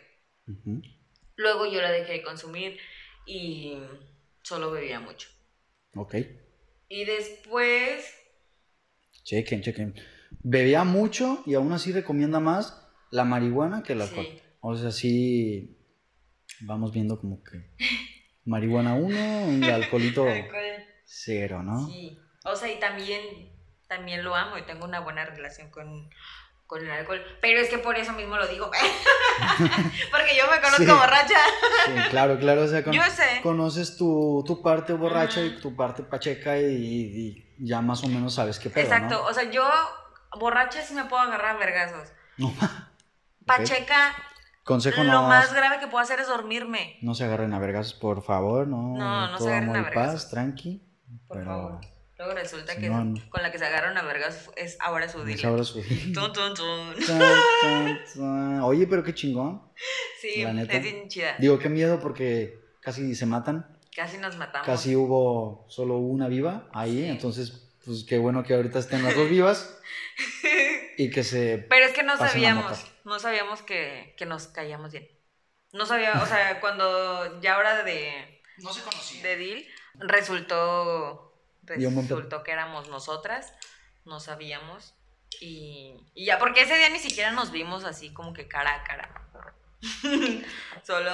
Luego 1.36 1.66
yo 1.66 1.82
la 1.82 1.92
dejé 1.92 2.14
de 2.14 2.24
consumir 2.24 2.80
y 3.26 3.78
solo 4.42 4.72
bebía 4.72 5.00
mucho. 5.00 5.30
Ok. 5.96 6.16
Y 6.92 7.06
después, 7.06 8.04
Chequen, 9.24 9.62
chequen. 9.62 9.96
Bebía 10.44 10.84
mucho 10.84 11.42
y 11.46 11.54
aún 11.54 11.72
así 11.72 11.94
recomienda 11.94 12.42
más 12.42 12.86
la 13.12 13.24
marihuana 13.24 13.82
que 13.82 13.94
el 13.94 14.02
alcohol. 14.02 14.26
Sí. 14.26 14.42
O 14.60 14.76
sea, 14.76 14.92
sí. 14.92 15.78
Vamos 16.60 16.92
viendo 16.92 17.18
como 17.18 17.42
que. 17.44 17.70
Marihuana 18.44 18.96
1 18.96 19.66
y 19.66 19.70
alcoholito 19.70 20.28
alcohol, 20.28 20.64
0, 21.06 21.64
¿no? 21.64 21.88
sí. 21.88 22.20
O 22.44 22.56
sea, 22.58 22.70
y 22.70 22.78
también, 22.80 23.22
también 23.88 24.26
lo 24.26 24.36
amo 24.36 24.58
y 24.58 24.64
tengo 24.64 24.84
una 24.84 25.00
buena 25.00 25.24
relación 25.24 25.70
con, 25.70 26.10
con 26.72 26.82
el 26.86 26.90
alcohol. 26.90 27.22
Pero 27.42 27.60
es 27.60 27.68
que 27.68 27.80
por 27.80 27.98
eso 27.98 28.14
mismo 28.14 28.38
lo 28.38 28.48
digo. 28.48 28.72
Porque 30.12 30.38
yo 30.38 30.44
me 30.50 30.62
conozco 30.62 30.84
Sí. 30.86 30.90
borracha. 30.90 31.38
Sí, 31.86 32.10
claro, 32.10 32.40
claro. 32.40 32.62
O 32.62 32.68
sea, 32.68 32.82
con- 32.82 32.94
Yo 32.94 33.02
sé. 33.04 33.42
conoces 33.44 33.98
tu, 33.98 34.42
tu 34.48 34.62
parte 34.62 34.94
borracha 34.94 35.42
y 35.42 35.60
tu 35.60 35.76
parte 35.76 36.02
pacheca 36.04 36.58
y, 36.58 36.64
y 37.58 37.68
ya 37.68 37.82
más 37.82 38.02
o 38.06 38.08
menos 38.08 38.36
sabes 38.36 38.58
qué 38.58 38.70
pedo, 38.70 38.86
Exacto. 38.86 39.16
¿no? 39.16 39.26
O 39.28 39.34
sea, 39.34 39.44
yo 39.52 39.70
borracha 40.40 40.82
sí 40.82 40.94
me 40.94 41.04
puedo 41.04 41.22
agarrar 41.22 41.58
a 41.58 41.60
vergazos. 41.60 42.08
No. 42.38 42.54
Pacheca, 43.46 44.14
Consejo 44.64 45.04
lo 45.04 45.12
no, 45.12 45.24
más 45.28 45.54
grave 45.54 45.80
que 45.82 45.88
puedo 45.88 46.02
hacer 46.02 46.22
es 46.22 46.28
dormirme. 46.28 46.98
no 47.02 47.16
se 47.16 47.26
agarren 47.26 47.54
a 47.54 47.60
vergas, 47.60 47.94
por 47.94 48.24
favor, 48.24 48.66
no. 48.66 48.96
No, 48.98 49.28
no 49.30 49.38
se 49.40 49.50
agarren 49.50 49.76
a 49.76 49.82
vergazos. 49.82 50.22
paz, 50.24 50.30
tranqui. 50.32 50.88
Por 51.28 51.38
pero 51.38 51.50
favor. 51.50 51.82
Luego 52.24 52.40
resulta 52.40 52.76
que 52.78 52.88
no, 52.88 53.04
no. 53.04 53.30
con 53.32 53.42
la 53.42 53.52
que 53.52 53.58
se 53.58 53.66
agarraron 53.66 53.98
a 53.98 54.04
vergas 54.04 54.52
es 54.56 54.78
ahora 54.80 55.10
su 55.10 55.20
es 55.22 55.26
dealer. 55.26 55.46
ahora 55.48 55.64
su- 55.64 55.82
Tun, 56.14 56.32
tun, 56.34 56.54
tun. 56.54 56.96
Tan, 57.08 57.20
tan, 57.62 58.00
tan. 58.16 58.62
Oye, 58.62 58.86
pero 58.86 59.04
qué 59.04 59.14
chingón. 59.16 59.64
Sí, 60.20 60.44
La 60.44 60.54
neta. 60.54 60.74
es 60.74 60.84
bien 60.84 61.08
chida. 61.08 61.36
Digo, 61.40 61.58
qué 61.58 61.68
miedo 61.70 62.00
porque 62.00 62.60
casi 62.80 63.16
se 63.16 63.26
matan. 63.26 63.76
Casi 63.96 64.18
nos 64.20 64.38
matamos. 64.38 64.68
Casi 64.68 64.96
hubo 64.96 65.66
solo 65.68 65.98
una 65.98 66.28
viva 66.28 66.70
ahí. 66.74 66.98
Sí. 67.04 67.06
Entonces, 67.10 67.74
pues 67.84 68.04
qué 68.08 68.20
bueno 68.20 68.44
que 68.44 68.54
ahorita 68.54 68.78
estén 68.78 69.02
las 69.04 69.16
dos 69.16 69.28
vivas 69.28 69.80
y 70.98 71.10
que 71.10 71.24
se. 71.24 71.58
Pero 71.70 71.86
es 71.88 71.94
que 71.94 72.04
no 72.04 72.16
sabíamos, 72.18 72.86
no 73.04 73.18
sabíamos 73.20 73.64
que, 73.64 74.14
que 74.18 74.28
nos 74.28 74.46
caíamos 74.48 74.92
bien. 74.92 75.10
No 75.74 75.86
sabía, 75.88 76.22
o 76.22 76.26
sea, 76.28 76.60
cuando 76.60 77.42
ya 77.42 77.58
hora 77.58 77.84
de, 77.84 78.42
No 78.60 78.72
se 78.74 78.82
conocían. 78.84 79.24
de 79.24 79.38
deal, 79.38 79.66
resultó, 80.00 81.31
Resultó 81.64 82.44
que 82.44 82.52
éramos 82.52 82.90
nosotras, 82.90 83.54
no 84.06 84.20
sabíamos. 84.20 84.96
Y, 85.40 85.96
y 86.14 86.26
ya, 86.26 86.38
porque 86.40 86.62
ese 86.62 86.76
día 86.76 86.90
ni 86.90 87.00
siquiera 87.00 87.32
nos 87.32 87.52
vimos 87.52 87.84
así 87.86 88.12
como 88.14 88.34
que 88.34 88.48
cara 88.48 88.76
a 88.76 88.84
cara. 88.84 89.28
solo, 90.84 91.12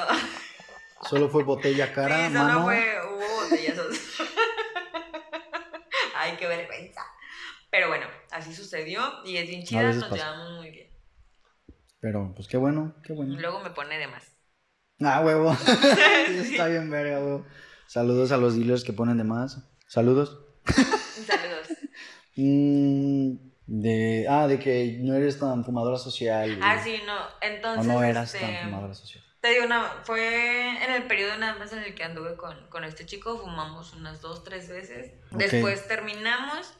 Solo 1.07 1.29
fue 1.29 1.43
botella 1.43 1.93
cara, 1.93 2.27
sí, 2.27 2.33
solo 2.33 2.43
mano. 2.45 2.63
fue, 2.65 2.95
hubo 3.05 3.41
botellazos. 3.43 3.97
Ay, 6.15 6.35
qué 6.37 6.47
vergüenza. 6.47 7.01
Pero 7.69 7.89
bueno, 7.89 8.07
así 8.31 8.53
sucedió 8.55 9.01
y 9.23 9.37
es 9.37 9.47
bien 9.47 9.63
chida, 9.63 9.83
nos 9.93 10.03
pasa. 10.05 10.15
llevamos 10.15 10.51
muy 10.57 10.71
bien. 10.71 10.87
Pero, 11.99 12.33
pues 12.35 12.47
qué 12.47 12.57
bueno, 12.57 12.95
qué 13.03 13.13
Y 13.13 13.15
bueno. 13.15 13.39
luego 13.39 13.59
me 13.59 13.69
pone 13.71 13.97
de 13.97 14.07
más. 14.07 14.23
Ah, 14.99 15.21
huevo. 15.23 15.51
Está 16.29 16.67
bien, 16.67 16.89
verga, 16.89 17.19
huevo. 17.19 17.45
Saludos 17.85 18.31
a 18.31 18.37
los 18.37 18.55
dealers 18.55 18.83
que 18.83 18.93
ponen 18.93 19.17
de 19.17 19.23
más. 19.23 19.59
Saludos. 19.87 20.37
Saludos. 21.25 21.67
Mm, 22.35 23.37
de, 23.65 24.27
ah, 24.29 24.47
de 24.47 24.59
que 24.59 24.97
no 24.99 25.15
eres 25.15 25.39
tan 25.39 25.63
fumadora 25.63 25.97
social. 25.97 26.59
Ah, 26.61 26.79
sí, 26.83 27.01
no. 27.05 27.15
O 27.17 27.29
Entonces. 27.41 27.85
no 27.85 28.03
eras 28.03 28.33
este, 28.33 28.45
tan 28.45 28.65
fumadora 28.65 28.93
social. 28.93 29.23
Te 29.41 29.49
digo, 29.49 29.65
no, 29.67 29.85
fue 30.03 30.83
en 30.83 30.91
el 30.91 31.03
periodo 31.07 31.37
nada 31.37 31.57
más 31.57 31.71
en 31.71 31.79
el 31.79 31.95
que 31.95 32.03
anduve 32.03 32.35
con, 32.35 32.67
con 32.69 32.83
este 32.83 33.05
chico, 33.05 33.37
fumamos 33.37 33.93
unas 33.93 34.19
dos, 34.19 34.43
tres 34.43 34.67
veces. 34.67 35.13
Después 35.31 35.87
terminamos, 35.87 36.73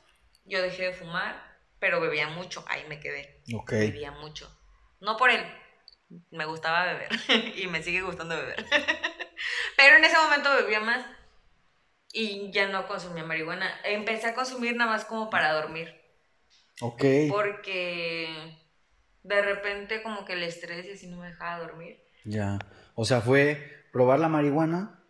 yo 0.44 0.62
dejé 0.62 0.88
de 0.88 0.94
fumar, 0.94 1.42
pero 1.80 2.02
bebía 2.02 2.30
mucho, 2.30 2.66
ahí 2.68 2.84
me 2.90 3.00
quedé. 3.00 3.42
Ok. 3.56 3.72
Bebía 3.72 4.12
mucho. 4.12 4.52
No 5.00 5.16
por 5.18 5.30
él, 5.30 5.46
me 6.32 6.46
gustaba 6.46 6.86
beber 6.86 7.10
y 7.58 7.68
me 7.68 7.84
sigue 7.84 8.02
gustando 8.02 8.36
beber. 8.36 8.66
pero 9.78 9.98
en 9.98 10.04
ese 10.04 10.18
momento 10.18 10.50
bebía 10.56 10.80
más 10.80 11.06
y 12.12 12.52
ya 12.52 12.68
no 12.68 12.88
consumía 12.88 13.24
marihuana. 13.24 13.70
Empecé 13.84 14.28
a 14.28 14.36
consumir 14.36 14.76
nada 14.76 14.92
más 14.92 15.06
como 15.06 15.30
para 15.30 15.54
dormir. 15.54 15.94
Ok. 16.82 17.04
Porque 17.30 18.58
de 19.24 19.42
repente 19.42 20.02
como 20.04 20.26
que 20.26 20.34
el 20.34 20.44
estrés 20.44 20.86
y 20.86 20.92
así 20.92 21.08
no 21.08 21.18
me 21.18 21.28
dejaba 21.28 21.60
dormir. 21.60 22.00
Ya. 22.26 22.60
O 22.96 23.06
sea, 23.06 23.22
fue 23.22 23.86
probar 23.92 24.20
la 24.20 24.28
marihuana, 24.30 25.04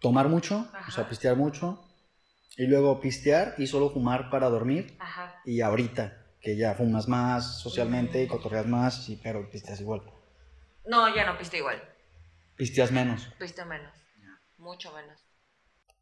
tomar 0.00 0.28
mucho, 0.28 0.70
o 0.86 0.90
sea, 0.90 1.08
pistear 1.08 1.36
mucho, 1.36 1.82
y 2.56 2.66
luego 2.66 3.00
pistear 3.00 3.54
y 3.58 3.66
solo 3.66 3.90
fumar 3.90 4.30
para 4.30 4.48
dormir. 4.48 4.96
Ajá. 4.98 5.40
Y 5.44 5.60
ahorita, 5.60 6.24
que 6.40 6.56
ya 6.56 6.74
fumas 6.74 7.08
más 7.08 7.60
socialmente 7.60 8.22
y 8.22 8.26
Mm. 8.26 8.28
cotorreas 8.28 8.66
más, 8.66 9.04
sí, 9.04 9.18
pero 9.22 9.50
pisteas 9.50 9.80
igual. 9.80 10.02
No, 10.84 11.12
ya 11.14 11.26
no 11.26 11.36
piste 11.36 11.58
igual. 11.58 11.82
Pisteas 12.56 12.92
menos. 12.92 13.26
Piste 13.38 13.64
menos. 13.64 13.92
Mucho 14.58 14.92
menos. 14.94 15.20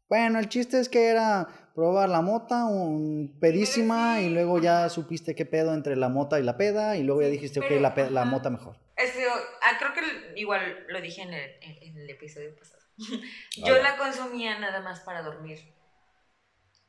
Bueno, 0.07 0.39
el 0.39 0.49
chiste 0.49 0.79
es 0.79 0.87
que 0.89 1.07
era 1.09 1.47
probar 1.73 2.09
la 2.09 2.21
mota, 2.21 2.65
un 2.65 3.37
pedísima, 3.39 4.17
Sí. 4.19 4.25
y 4.25 4.29
luego 4.29 4.59
ya 4.59 4.87
supiste 4.89 5.35
qué 5.35 5.45
pedo 5.45 5.73
entre 5.73 5.95
la 5.95 6.09
mota 6.09 6.39
y 6.39 6.43
la 6.43 6.57
peda, 6.57 6.95
y 6.95 7.03
luego 7.03 7.21
ya 7.21 7.27
dijiste, 7.27 7.59
ok, 7.59 7.65
pero, 7.67 7.81
la, 7.81 7.93
pe- 7.95 8.09
la 8.11 8.23
mota 8.25 8.49
mejor. 8.49 8.77
Es 8.95 9.11
que, 9.11 9.25
ah, 9.27 9.77
creo 9.79 9.93
que 9.93 10.39
igual 10.39 10.85
lo 10.87 11.01
dije 11.01 11.21
en 11.23 11.33
el, 11.33 11.51
en- 11.61 11.83
en 11.83 11.97
el 11.97 12.09
episodio 12.09 12.55
pasado. 12.55 12.81
Yo 13.57 13.81
la 13.81 13.97
consumía 13.97 14.57
nada 14.59 14.79
más 14.81 15.01
para 15.01 15.21
dormir. 15.21 15.59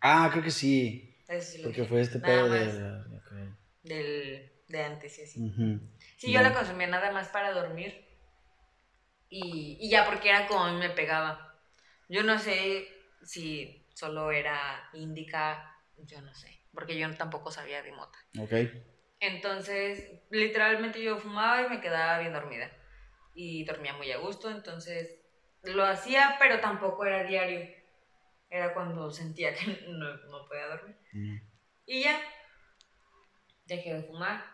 Ah, 0.01 0.29
creo 0.31 0.45
que 0.45 0.51
sí, 0.53 1.17
Eso 1.27 1.59
porque 1.65 1.81
dije. 1.81 1.89
fue 1.89 2.01
este 2.03 2.21
pedo 2.21 2.49
de... 2.49 3.17
ok. 3.17 3.33
Del, 3.83 4.53
de 4.69 4.83
antes 4.83 5.19
y 5.19 5.23
así. 5.23 5.53
Sí, 6.19 6.33
yo 6.33 6.43
la 6.43 6.53
consumía 6.53 6.87
nada 6.87 7.11
más 7.13 7.29
para 7.29 7.53
dormir. 7.53 8.05
Y, 9.29 9.79
y 9.81 9.89
ya 9.91 10.05
porque 10.07 10.29
era 10.29 10.47
como 10.47 10.65
a 10.65 10.73
mí 10.73 10.79
me 10.79 10.91
pegaba. 10.91 11.55
Yo 12.09 12.23
no 12.23 12.39
sé 12.39 12.87
si 13.27 13.87
solo 13.95 14.31
era 14.31 14.89
índica, 14.95 15.77
yo 15.99 16.21
no 16.23 16.35
sé. 16.35 16.61
Porque 16.73 16.99
yo 16.99 17.13
tampoco 17.17 17.51
sabía 17.51 17.83
de 17.83 17.93
mota. 17.93 18.19
Ok. 18.39 18.53
Entonces, 19.21 20.23
literalmente 20.31 21.03
yo 21.03 21.19
fumaba 21.19 21.63
y 21.63 21.71
me 21.71 21.81
quedaba 21.81 22.19
bien 22.19 22.33
dormida. 22.33 22.71
Y 23.35 23.65
dormía 23.65 23.95
muy 23.95 24.11
a 24.13 24.19
gusto, 24.19 24.51
entonces 24.51 25.21
lo 25.63 25.85
hacía, 25.85 26.37
pero 26.39 26.61
tampoco 26.61 27.05
era 27.05 27.25
diario. 27.25 27.69
Era 28.49 28.73
cuando 28.75 29.11
sentía 29.11 29.55
que 29.55 29.67
no, 29.89 30.17
no 30.29 30.47
podía 30.47 30.69
dormir. 30.69 30.97
Mm. 31.13 31.37
Y 31.87 32.03
ya, 32.05 32.21
dejé 33.65 33.95
de 33.95 34.03
fumar. 34.03 34.45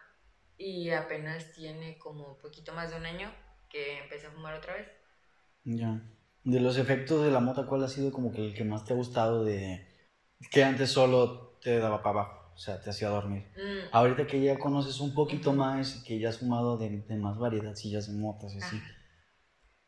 Y 0.57 0.91
apenas 0.91 1.53
tiene 1.53 1.99
como 1.99 2.39
poquito 2.39 2.73
más 2.73 2.91
de 2.91 2.97
un 2.97 3.07
año 3.07 3.35
que 3.69 3.99
empecé 3.99 4.29
a 4.29 4.31
fumar 4.31 4.55
otra 4.55 4.75
vez. 4.75 4.89
Ya. 5.65 6.01
De 6.45 6.61
los 6.61 6.77
efectos 6.79 7.25
de 7.25 7.31
la 7.31 7.41
mota, 7.41 7.67
¿cuál 7.67 7.85
ha 7.85 7.89
sido 7.89 8.13
como 8.13 8.33
que 8.33 8.45
el 8.45 8.55
que 8.55 8.65
más 8.65 8.85
te 8.85 8.93
ha 8.93 8.97
gustado 8.97 9.45
de... 9.45 9.87
que 10.51 10.65
antes 10.65 10.91
solo 10.91 11.59
te 11.63 11.79
daba 11.79 12.03
para 12.03 12.21
abajo, 12.21 12.53
o 12.55 12.59
sea, 12.59 12.81
te 12.81 12.91
hacía 12.91 13.09
dormir? 13.09 13.47
Mm, 13.57 13.89
Ahorita 13.93 14.27
que 14.27 14.43
ya 14.43 14.59
conoces 14.59 14.99
un 15.01 15.15
poquito 15.15 15.53
más 15.53 15.97
y 15.97 16.05
que 16.05 16.19
ya 16.19 16.31
has 16.31 16.39
fumado 16.39 16.77
de, 16.79 17.03
de 17.03 17.17
más 17.17 17.39
variedadcillas 17.39 18.09
de 18.09 18.19
motas 18.19 18.55
y 18.55 18.59
así. 18.59 18.81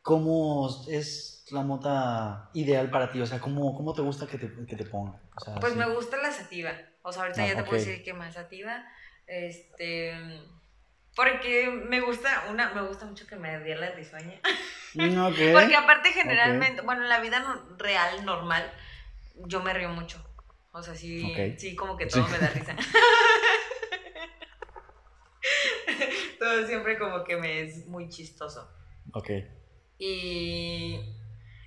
¿cómo 0.02 0.70
es 0.88 1.46
la 1.50 1.62
mota 1.62 2.50
ideal 2.52 2.90
para 2.90 3.10
ti? 3.10 3.20
O 3.20 3.26
sea, 3.26 3.40
¿cómo, 3.40 3.74
cómo 3.74 3.94
te 3.94 4.02
gusta 4.02 4.26
que 4.26 4.36
te, 4.38 4.66
que 4.66 4.76
te 4.76 4.84
ponga? 4.84 5.20
O 5.36 5.40
sea, 5.40 5.54
Pues 5.56 5.74
me 5.74 5.86
gusta 5.94 6.18
la 6.18 6.30
sativa. 6.30 6.72
O 7.02 7.10
sea, 7.12 7.22
ahorita 7.22 7.42
Ah, 7.42 7.48
ya 7.48 7.56
te 7.56 7.64
puedo 7.64 7.78
decir 7.82 8.02
que 8.02 8.12
más 8.14 8.34
sativa. 8.34 8.84
Este. 9.26 10.12
Porque 11.14 11.68
me 11.70 12.00
gusta, 12.00 12.46
una, 12.50 12.70
me 12.74 12.82
gusta 12.82 13.06
mucho 13.06 13.26
que 13.26 13.36
me 13.36 13.58
dé 13.60 13.76
la 13.76 13.90
risueña. 13.92 14.40
Mm, 14.94 15.16
ok. 15.26 15.36
Porque 15.52 15.76
aparte 15.76 16.12
generalmente, 16.12 16.82
bueno, 16.82 17.02
en 17.02 17.08
la 17.08 17.20
vida 17.20 17.44
real, 17.78 18.24
normal, 18.24 18.72
yo 19.46 19.62
me 19.62 19.72
río 19.72 19.90
mucho. 19.90 20.22
O 20.72 20.82
sea, 20.82 20.94
sí, 20.96 21.22
sí, 21.56 21.76
como 21.76 21.96
que 21.96 22.06
todo 22.06 22.26
Sí. 22.26 22.32
me 22.32 22.38
da 22.38 22.48
risa. 22.48 22.74
todo 26.38 26.66
siempre 26.66 26.98
como 26.98 27.22
que 27.24 27.36
me 27.36 27.60
es 27.60 27.86
muy 27.86 28.08
chistoso. 28.08 28.68
Ok. 29.12 29.30
Y, 29.98 30.98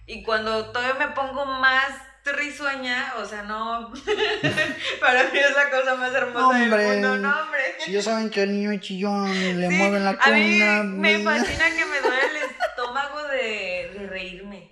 y 0.05 0.23
cuando 0.23 0.71
todavía 0.73 1.07
me 1.07 1.13
pongo 1.13 1.45
más 1.45 1.95
risueña, 2.34 3.13
o 3.18 3.26
sea, 3.26 3.44
no, 3.44 3.92
para 5.02 5.24
mí 5.26 5.40
es 5.40 5.56
la 5.56 5.70
cosa 5.70 5.96
más 5.96 6.13
hermosa 6.13 6.48
Hombre. 6.48 6.84
del 6.84 7.02
mundo, 7.02 7.18
no, 7.18 7.42
hombre. 7.42 7.62
Si 7.80 7.92
ya 7.92 8.02
saben 8.02 8.30
que 8.30 8.44
el 8.44 8.52
niño 8.54 8.72
es 8.72 8.82
chillón 8.82 9.30
y 9.30 9.54
le 9.54 9.68
Sí, 9.70 9.74
mueven 9.76 10.04
la 10.04 10.12
a 10.20 10.32
mí 10.32 10.60
me 10.86 11.20
pues, 11.20 11.40
fascina 11.40 11.66
que 11.70 11.86
me 11.86 12.02
duele 12.02 12.40
el 12.40 12.50
estómago 12.70 13.24
de, 13.24 13.92
de 13.98 14.08
reírme. 14.08 14.72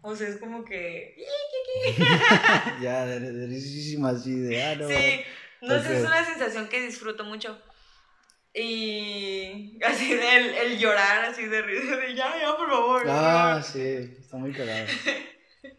O 0.00 0.14
sea, 0.14 0.28
es 0.28 0.36
como 0.36 0.64
que... 0.64 1.16
ya, 2.80 3.04
de, 3.06 3.20
de 3.20 3.46
risísima 3.46 4.10
así 4.10 4.34
de. 4.36 4.62
Ah, 4.62 4.76
no. 4.76 4.88
Sí, 4.88 5.24
no 5.62 5.82
sé, 5.82 5.98
es 5.98 6.04
una 6.04 6.24
sensación 6.24 6.68
que 6.68 6.80
disfruto 6.82 7.24
mucho. 7.24 7.60
Y 8.54 9.78
así 9.82 10.14
de 10.14 10.36
el, 10.36 10.54
el 10.54 10.78
llorar, 10.78 11.24
así 11.24 11.46
de 11.46 11.62
risa, 11.62 11.96
de 11.96 12.14
ya, 12.14 12.32
ya, 12.38 12.54
por 12.56 12.68
favor. 12.68 13.02
Ah, 13.08 13.54
por 13.54 13.62
favor". 13.62 13.62
sí, 13.64 14.16
está 14.20 14.36
muy 14.36 14.52
cagado. 14.52 14.86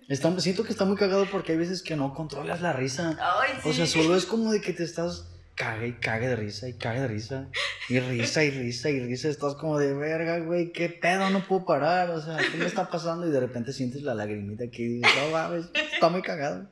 Está- 0.08 0.40
siento 0.40 0.64
que 0.64 0.72
está 0.72 0.86
muy 0.86 0.96
cagado 0.98 1.26
porque 1.32 1.54
hay 1.54 1.58
veces 1.58 1.82
que 1.82 1.96
no 1.96 2.14
controlas 2.14 2.62
la 2.62 2.74
risa. 2.74 3.18
Ay, 3.20 3.52
sí. 3.62 3.70
O 3.70 3.74
sea, 3.74 3.86
solo 3.86 4.16
es 4.16 4.26
como 4.26 4.52
de 4.52 4.62
que 4.62 4.74
te 4.74 4.84
estás 4.84 5.30
cague 5.56 5.88
y 5.88 5.94
cague 5.94 6.28
de 6.28 6.36
risa 6.36 6.68
y 6.68 6.74
cague 6.78 7.02
de 7.02 7.08
risa 7.08 7.48
y 7.90 8.00
risa 8.00 8.44
y 8.44 8.50
risa 8.52 8.90
y 8.90 9.00
risa. 9.06 9.28
Estás 9.30 9.56
como 9.56 9.78
de 9.78 9.94
verga, 9.94 10.40
güey, 10.40 10.72
qué 10.72 10.90
pedo, 10.90 11.30
no 11.30 11.42
puedo 11.42 11.66
parar. 11.66 12.10
O 12.12 12.22
sea, 12.22 12.38
¿qué 12.38 12.58
me 12.58 12.66
está 12.66 12.90
pasando? 12.90 13.28
Y 13.28 13.32
de 13.32 13.40
repente 13.40 13.72
sientes 13.74 14.02
la 14.04 14.16
lagrimita 14.16 14.64
aquí 14.66 14.84
y 14.84 14.88
dices, 15.00 15.12
no 15.26 15.32
mames, 15.32 15.70
está 15.94 16.10
muy 16.10 16.22
cagado. 16.22 16.70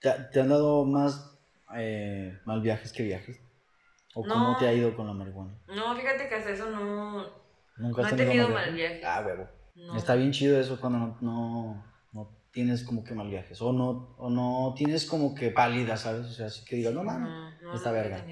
¿Te, 0.00 0.10
te 0.32 0.40
han 0.40 0.48
dado 0.48 0.84
más 0.84 1.36
eh, 1.76 2.38
mal 2.44 2.60
viajes 2.60 2.92
que 2.92 3.02
viajes? 3.02 3.38
¿O 4.14 4.22
cómo 4.22 4.52
No. 4.52 4.56
te 4.58 4.66
ha 4.66 4.72
ido 4.72 4.96
con 4.96 5.06
la 5.06 5.12
marihuana? 5.12 5.54
No, 5.68 5.94
fíjate 5.96 6.28
que 6.28 6.34
hasta 6.34 6.50
eso 6.50 6.70
no, 6.70 7.24
¿Nunca 7.76 8.02
no 8.02 8.06
has 8.06 8.12
he 8.12 8.16
tenido, 8.16 8.46
tenido 8.46 8.48
mal 8.48 8.74
viaje? 8.74 9.00
Ah, 9.04 9.22
huevo. 9.24 9.48
No. 9.74 9.96
Está 9.96 10.14
bien 10.16 10.32
chido 10.32 10.58
eso 10.60 10.80
cuando 10.80 10.98
no, 10.98 11.18
no 11.20 11.84
tienes 12.58 12.82
como 12.82 13.04
que 13.04 13.14
mal 13.14 13.30
viajes. 13.30 13.62
O 13.62 13.72
no, 13.72 14.16
o 14.18 14.28
no 14.28 14.74
tienes 14.76 15.06
como 15.06 15.32
que 15.32 15.52
pálida, 15.52 15.96
¿sabes? 15.96 16.26
O 16.26 16.32
sea, 16.32 16.46
así 16.46 16.64
que 16.64 16.74
digas, 16.74 16.92
no 16.92 17.04
mames. 17.04 17.30
No, 17.30 17.60
no, 17.60 17.76
Está 17.76 17.90
he 17.90 17.92
verga. 17.92 18.26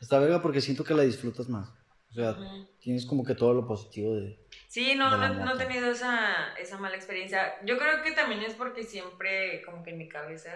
Está 0.00 0.18
verga 0.18 0.42
porque 0.42 0.60
siento 0.60 0.82
que 0.82 0.94
la 0.94 1.04
disfrutas 1.04 1.48
más. 1.48 1.68
O 2.10 2.12
sea, 2.12 2.32
Ujú. 2.32 2.68
tienes 2.80 3.06
como 3.06 3.24
que 3.24 3.36
todo 3.36 3.54
lo 3.54 3.64
positivo 3.64 4.16
de... 4.16 4.44
Sí, 4.66 4.96
no, 4.96 5.12
de 5.12 5.28
no, 5.28 5.44
no 5.44 5.54
he 5.54 5.64
tenido 5.64 5.92
esa, 5.92 6.54
esa 6.58 6.76
mala 6.78 6.96
experiencia. 6.96 7.54
Yo 7.64 7.78
creo 7.78 8.02
que 8.02 8.10
también 8.10 8.42
es 8.42 8.54
porque 8.54 8.82
siempre, 8.82 9.62
como 9.62 9.84
que 9.84 9.90
en 9.90 9.98
mi 9.98 10.08
cabeza, 10.08 10.50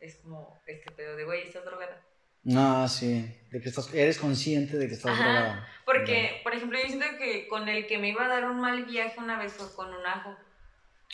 es 0.00 0.16
como 0.22 0.58
este 0.66 0.90
pedo 0.92 1.14
de, 1.14 1.26
güey, 1.26 1.42
estás 1.42 1.66
drogada. 1.66 2.02
No, 2.42 2.88
sí. 2.88 3.30
De 3.50 3.60
que 3.60 3.68
estás, 3.68 3.92
eres 3.92 4.16
consciente 4.16 4.78
de 4.78 4.88
que 4.88 4.94
estás 4.94 5.12
Ajá, 5.12 5.24
drogada. 5.24 5.68
Porque, 5.84 6.40
por 6.42 6.54
ejemplo, 6.54 6.78
yo 6.78 6.86
siento 6.86 7.18
que 7.18 7.46
con 7.48 7.68
el 7.68 7.86
que 7.86 7.98
me 7.98 8.08
iba 8.08 8.24
a 8.24 8.28
dar 8.28 8.48
un 8.48 8.60
mal 8.62 8.86
viaje 8.86 9.20
una 9.20 9.38
vez 9.38 9.52
fue 9.52 9.70
con 9.74 9.88
un 9.92 10.06
ajo. 10.06 10.34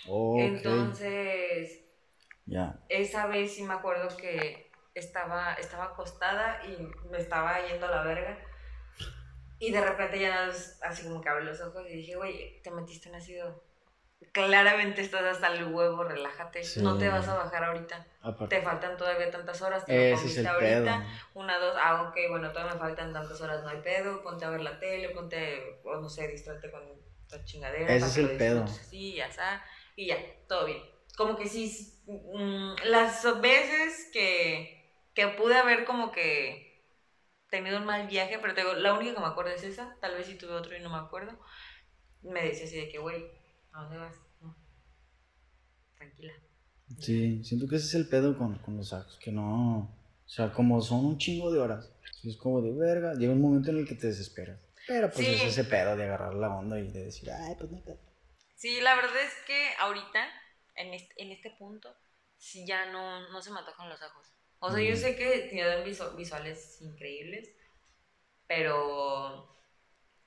Ok. 0.07 0.39
Entonces, 0.41 1.81
Ya. 2.47 2.79
esa 2.89 3.27
vez 3.27 3.55
sí 3.55 3.63
me 3.63 3.75
acuerdo 3.75 4.15
que 4.17 4.71
estaba, 4.95 5.55
estaba 5.55 5.85
acostada 5.87 6.61
y 6.67 6.89
me 7.11 7.19
estaba 7.19 7.59
yendo 7.67 7.87
a 7.87 7.91
la 7.91 8.03
verga. 8.03 8.39
Y 9.59 9.71
de 9.73 9.81
repente 9.81 10.21
ya 10.21 10.49
así 10.83 11.05
como 11.05 11.21
que 11.21 11.29
abrí 11.29 11.45
los 11.47 11.61
ojos 11.61 11.85
y 11.89 11.97
dije, 11.97 12.17
güey, 12.17 12.61
te 12.63 12.71
metiste 12.71 13.09
en 13.09 13.15
ácido. 13.15 13.63
Claramente 14.33 15.01
estás 15.03 15.23
hasta 15.23 15.49
el 15.49 15.73
huevo, 15.73 16.03
relájate. 16.05 16.65
Sí. 16.65 16.83
No 16.83 16.99
te 16.99 17.09
vas 17.09 17.29
a 17.29 17.35
bajar 17.35 17.65
ahorita. 17.65 18.07
Aparte. 18.23 18.57
Te 18.57 18.63
faltan 18.63 18.97
todavía 18.97 19.31
tantas 19.31 19.61
horas. 19.63 19.85
Te 19.85 20.13
Ese 20.13 20.27
es 20.27 20.39
el 20.39 20.47
ahorita. 20.47 20.83
pedo. 20.83 21.05
Una, 21.35 21.59
dos, 21.59 21.77
ah, 21.81 22.03
ok, 22.09 22.17
bueno, 22.31 22.51
todavía 22.51 22.75
me 22.75 22.79
faltan 22.81 23.13
tantas 23.13 23.41
horas, 23.41 23.63
no 23.63 23.69
hay 23.69 23.81
pedo. 23.81 24.23
Ponte 24.23 24.45
a 24.45 24.51
ver 24.51 24.61
la 24.63 24.79
tele, 24.79 25.11
ponte, 25.11 25.81
o 25.85 25.97
no 25.97 26.09
sé, 26.09 26.27
distrate 26.29 26.71
con 26.71 26.83
la 27.31 27.45
chingadera. 27.45 27.93
Ese 27.95 28.07
es 28.07 28.17
el 28.19 28.37
pedo. 28.37 28.65
así, 28.65 29.15
ya 29.15 29.27
está. 29.27 29.63
Y 29.97 30.07
ya, 30.09 30.17
todo 30.49 30.67
bien. 30.67 30.79
Como 31.17 31.37
que 31.37 31.49
sí, 31.49 32.03
mm, 32.07 32.75
las 32.87 33.25
veces 33.41 34.11
que, 34.13 34.93
que 35.15 35.29
pude 35.29 35.55
haber 35.57 35.85
como 35.85 36.11
que 36.11 36.83
tenido 37.51 37.79
un 37.79 37.85
mal 37.87 38.09
viaje, 38.09 38.39
pero 38.41 38.55
te 38.55 38.63
digo, 38.63 38.75
la 38.75 38.95
única 38.95 39.15
que 39.15 39.21
me 39.21 39.27
acuerdo 39.27 39.53
es 39.53 39.63
esa. 39.63 39.97
Tal 40.01 40.15
vez 40.17 40.27
si 40.27 40.37
tuve 40.37 40.53
otro 40.53 40.77
y 40.77 40.81
no 40.81 40.91
me 40.91 40.99
acuerdo. 40.99 41.39
Me 42.23 42.43
decía 42.43 42.65
así 42.65 42.77
de 42.77 42.89
que, 42.89 42.99
güey, 42.99 43.25
¿a 43.73 43.83
dónde 43.83 43.99
vas? 43.99 44.17
No. 44.41 44.57
Tranquila. 45.97 46.33
Sí, 46.99 47.45
siento 47.45 47.69
que 47.69 47.77
ese 47.77 47.87
es 47.87 47.95
el 47.95 48.09
pedo 48.09 48.37
con, 48.37 48.59
con 48.59 48.77
los 48.77 48.93
ajos. 48.93 49.19
Que 49.23 49.31
no... 49.31 49.79
O 50.27 50.29
sea, 50.29 50.53
como 50.53 50.81
son 50.81 51.05
un 51.05 51.19
chingo 51.19 51.53
de 51.53 51.61
horas. 51.61 51.91
Es 52.25 52.37
como 52.37 52.61
de 52.63 52.73
verga. 52.73 53.15
Llega 53.15 53.33
un 53.33 53.43
momento 53.43 53.71
en 53.71 53.79
el 53.79 53.87
que 53.87 53.95
te 53.95 54.09
desesperas. 54.09 54.59
Pero 54.89 55.11
pues 55.11 55.27
Sí. 55.27 55.35
es 55.35 55.45
ese 55.45 55.65
pedo 55.65 55.97
de 55.97 56.05
agarrar 56.05 56.35
la 56.35 56.55
onda 56.55 56.79
y 56.81 56.91
de 56.91 57.05
decir, 57.05 57.31
ay, 57.31 57.55
pues 57.59 57.71
no 57.71 57.77
hay 57.77 57.83
pedo". 57.83 57.99
Sí, 58.65 58.81
la 58.81 58.95
verdad 58.97 59.21
es 59.23 59.35
que 59.47 59.69
ahorita, 59.79 60.27
en 60.77 60.95
este, 60.95 61.23
en 61.23 61.33
este 61.33 61.51
punto, 61.51 61.95
sí 62.39 62.67
ya 62.67 62.87
no, 62.87 63.29
no 63.29 63.43
se 63.43 63.51
me 63.51 63.59
antojan 63.59 63.91
los 63.91 64.01
ajos. 64.01 64.33
O 64.59 64.71
sea, 64.73 64.83
yo 64.83 64.95
Mm. 64.95 64.97
sé 64.97 65.17
que 65.17 65.49
tienen 65.51 65.85
visu- 65.85 66.17
visuales 66.17 66.81
increíbles, 66.81 67.51
pero 68.47 69.55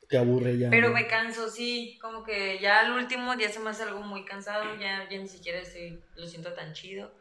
Te 0.08 0.20
aburre 0.20 0.56
ya. 0.60 0.70
pero 0.70 0.90
¿no? 0.90 0.94
me 0.94 1.08
canso, 1.08 1.50
sí, 1.50 1.98
como 2.00 2.24
que 2.24 2.60
ya 2.60 2.82
al 2.82 2.92
último 2.94 3.34
ya 3.34 3.50
se 3.50 3.60
me 3.60 3.72
hace 3.72 3.82
algo 3.82 4.02
muy 4.02 4.24
cansado, 4.24 4.76
ya, 4.80 5.10
ya 5.10 5.18
ni 5.18 5.28
siquiera 5.28 5.60
estoy, 5.60 6.00
lo 6.16 6.28
siento 6.28 6.54
tan 6.54 6.74
chido. 6.74 7.12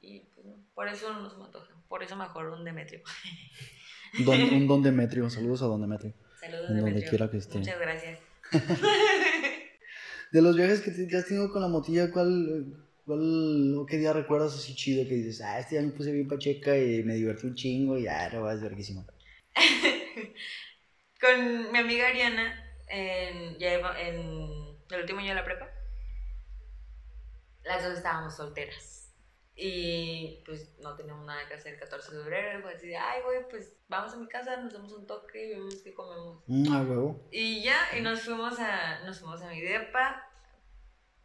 Y 0.00 0.26
pues 0.34 0.44
por 0.74 0.88
eso 0.88 1.12
no 1.12 1.30
se 1.30 1.36
me 1.36 1.44
antoja, 1.44 1.72
por 1.86 2.02
eso 2.02 2.16
mejor 2.16 2.48
un 2.48 2.64
Demetrio. 2.64 3.00
Don- 4.26 4.40
un 4.54 4.66
Don 4.66 4.82
Demetrio. 4.82 5.30
Saludos 5.30 5.62
a 5.62 5.66
Don 5.66 5.80
Demetrio. 5.82 6.14
Saludos, 6.40 6.70
En 6.70 6.76
donde 6.78 6.84
Demetrio. 6.90 7.10
quiera 7.10 7.30
que 7.30 7.36
esté. 7.36 7.58
Muchas 7.58 7.78
gracias. 7.78 8.18
De 10.32 10.40
los 10.42 10.56
viajes 10.56 10.80
que, 10.80 10.90
te- 10.90 11.16
has 11.16 11.26
tenido 11.26 11.50
con 11.52 11.60
la 11.62 11.68
motilla, 11.68 12.10
¿cuál, 12.10 12.64
cuál 13.04 13.84
qué 13.88 13.98
día 13.98 14.12
recuerdas 14.14 14.54
así 14.54 14.74
chido 14.74 15.06
que 15.06 15.14
dices, 15.16 15.40
ah, 15.42 15.58
este 15.58 15.76
día 15.78 15.86
me 15.86 15.92
puse 15.92 16.12
bien 16.12 16.28
pacheca 16.28 16.76
y 16.78 17.02
me 17.02 17.14
divertí 17.14 17.46
un 17.46 17.54
chingo 17.54 17.98
y 17.98 18.06
ah, 18.06 18.30
no 18.32 18.42
vas 18.42 18.60
verguísima? 18.62 19.04
Con 21.20 21.72
mi 21.72 21.78
amiga 21.78 22.08
Ariana, 22.08 22.64
en, 22.88 23.58
ya 23.58 23.74
en 24.00 24.16
el 24.90 25.00
último 25.00 25.20
año 25.20 25.30
de 25.30 25.34
la 25.34 25.44
prepa, 25.44 25.68
las 27.64 27.82
dos 27.84 27.92
estábamos 27.98 28.34
solteras. 28.36 28.97
Y 29.60 30.40
pues 30.46 30.78
no 30.78 30.94
teníamos 30.94 31.26
nada 31.26 31.48
que 31.48 31.54
hacer 31.54 31.74
el 31.74 31.80
14 31.80 32.14
de 32.14 32.22
febrero. 32.22 32.62
Fue 32.62 32.74
así 32.74 32.86
de, 32.86 32.96
ay, 32.96 33.22
güey, 33.24 33.48
pues 33.50 33.74
vamos 33.88 34.12
a 34.12 34.16
mi 34.16 34.28
casa, 34.28 34.56
nos 34.58 34.72
damos 34.72 34.92
un 34.92 35.04
toque 35.04 35.46
y 35.46 35.50
vemos 35.50 35.74
qué 35.82 35.92
comemos. 35.92 36.44
Mm, 36.46 36.72
a 36.72 36.82
huevo. 36.82 37.28
Y 37.32 37.64
ya, 37.64 37.76
y 37.96 38.00
nos 38.00 38.20
fuimos 38.22 38.56
a, 38.60 39.00
nos 39.04 39.18
fuimos 39.18 39.42
a 39.42 39.48
mi 39.50 39.60
depa, 39.60 40.30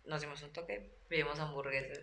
nos 0.06 0.20
dimos 0.22 0.42
un 0.42 0.52
toque, 0.52 0.96
pedimos 1.08 1.40
hamburguesas. 1.40 2.00